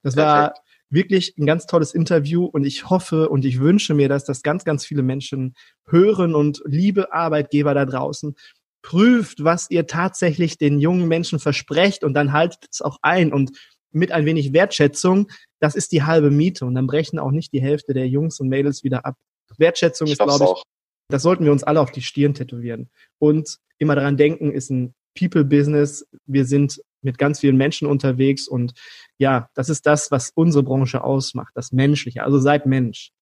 [0.03, 0.67] Das war Perfekt.
[0.95, 4.65] Wirklich ein ganz tolles Interview und ich hoffe und ich wünsche mir, dass das ganz,
[4.65, 5.55] ganz viele Menschen
[5.87, 8.35] hören und liebe Arbeitgeber da draußen,
[8.83, 13.53] prüft, was ihr tatsächlich den jungen Menschen versprecht und dann haltet es auch ein und
[13.91, 15.31] mit ein wenig Wertschätzung,
[15.61, 18.49] das ist die halbe Miete und dann brechen auch nicht die Hälfte der Jungs und
[18.49, 19.17] Mädels wieder ab.
[19.57, 20.63] Wertschätzung ich ist, glaube ich, auch.
[21.09, 22.91] das sollten wir uns alle auf die Stirn tätowieren.
[23.19, 26.07] Und immer daran denken, ist ein People-Business.
[26.27, 28.73] Wir sind mit ganz vielen Menschen unterwegs und
[29.19, 32.23] ja, das ist das, was unsere Branche ausmacht, das Menschliche.
[32.23, 33.13] Also seid Mensch.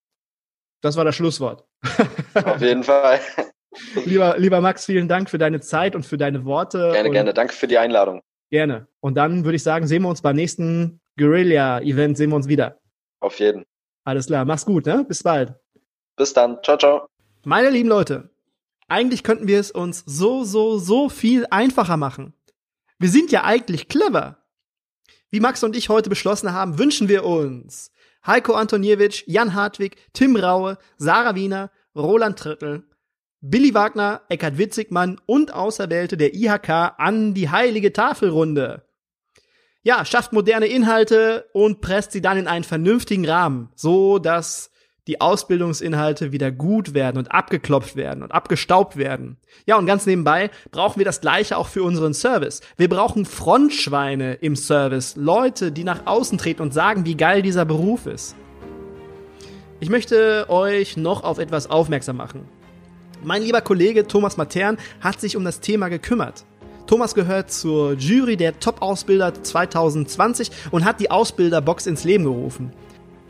[0.80, 1.64] Das war das Schlusswort.
[2.34, 3.20] Auf jeden Fall.
[4.04, 6.90] lieber, lieber Max, vielen Dank für deine Zeit und für deine Worte.
[6.92, 7.34] Gerne, gerne.
[7.34, 8.22] Danke für die Einladung.
[8.50, 8.86] Gerne.
[9.00, 12.80] Und dann würde ich sagen, sehen wir uns beim nächsten Guerilla-Event, sehen wir uns wieder.
[13.20, 13.64] Auf jeden.
[14.04, 14.44] Alles klar.
[14.44, 15.04] Mach's gut, ne?
[15.06, 15.54] Bis bald.
[16.16, 16.58] Bis dann.
[16.62, 17.06] Ciao, ciao.
[17.44, 18.30] Meine lieben Leute,
[18.88, 22.34] eigentlich könnten wir es uns so, so, so viel einfacher machen.
[23.02, 24.38] Wir sind ja eigentlich clever.
[25.30, 27.90] Wie Max und ich heute beschlossen haben, wünschen wir uns
[28.24, 32.84] Heiko Antoniewicz, Jan Hartwig, Tim Raue, Sarah Wiener, Roland Trittel,
[33.40, 38.86] Billy Wagner, Eckhard Witzigmann und Auserwählte der IHK an die heilige Tafelrunde.
[39.82, 44.70] Ja, schafft moderne Inhalte und presst sie dann in einen vernünftigen Rahmen, so dass
[45.08, 49.36] die Ausbildungsinhalte wieder gut werden und abgeklopft werden und abgestaubt werden.
[49.66, 52.60] Ja, und ganz nebenbei brauchen wir das Gleiche auch für unseren Service.
[52.76, 57.64] Wir brauchen Frontschweine im Service, Leute, die nach außen treten und sagen, wie geil dieser
[57.64, 58.36] Beruf ist.
[59.80, 62.48] Ich möchte euch noch auf etwas aufmerksam machen.
[63.24, 66.44] Mein lieber Kollege Thomas Matern hat sich um das Thema gekümmert.
[66.86, 72.72] Thomas gehört zur Jury der Top-Ausbilder 2020 und hat die Ausbilderbox ins Leben gerufen.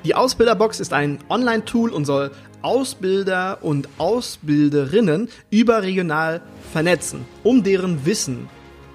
[0.05, 6.41] Die Ausbilderbox ist ein Online-Tool und soll Ausbilder und Ausbilderinnen überregional
[6.73, 8.49] vernetzen, um deren Wissen,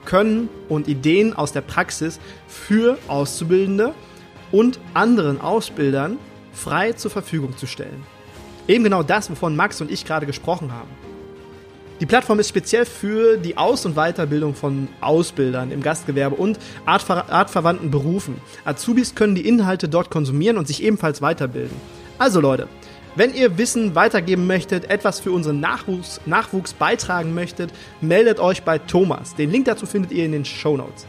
[0.04, 3.94] Können und Ideen aus der Praxis für Auszubildende
[4.52, 6.18] und anderen Ausbildern
[6.52, 8.04] frei zur Verfügung zu stellen.
[8.68, 11.07] Eben genau das, wovon Max und ich gerade gesprochen haben.
[12.00, 17.32] Die Plattform ist speziell für die Aus- und Weiterbildung von Ausbildern im Gastgewerbe und artver
[17.32, 18.36] artverwandten Berufen.
[18.66, 21.76] Azubis können die Inhalte dort konsumieren und sich ebenfalls weiterbilden.
[22.20, 22.68] Also Leute,
[23.16, 28.78] wenn ihr Wissen weitergeben möchtet, etwas für unseren Nachwuchs, Nachwuchs beitragen möchtet, meldet euch bei
[28.78, 29.34] Thomas.
[29.34, 31.08] Den Link dazu findet ihr in den Show Notes.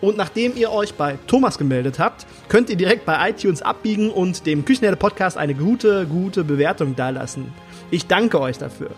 [0.00, 4.46] Und nachdem ihr euch bei Thomas gemeldet habt, könnt ihr direkt bei iTunes abbiegen und
[4.46, 7.52] dem Küchenherde Podcast eine gute, gute Bewertung dalassen.
[7.90, 8.90] Ich danke euch dafür.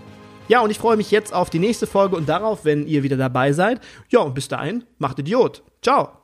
[0.49, 3.17] Ja, und ich freue mich jetzt auf die nächste Folge und darauf, wenn ihr wieder
[3.17, 3.81] dabei seid.
[4.09, 5.63] Ja, und bis dahin, macht Idiot.
[5.83, 6.18] Ciao.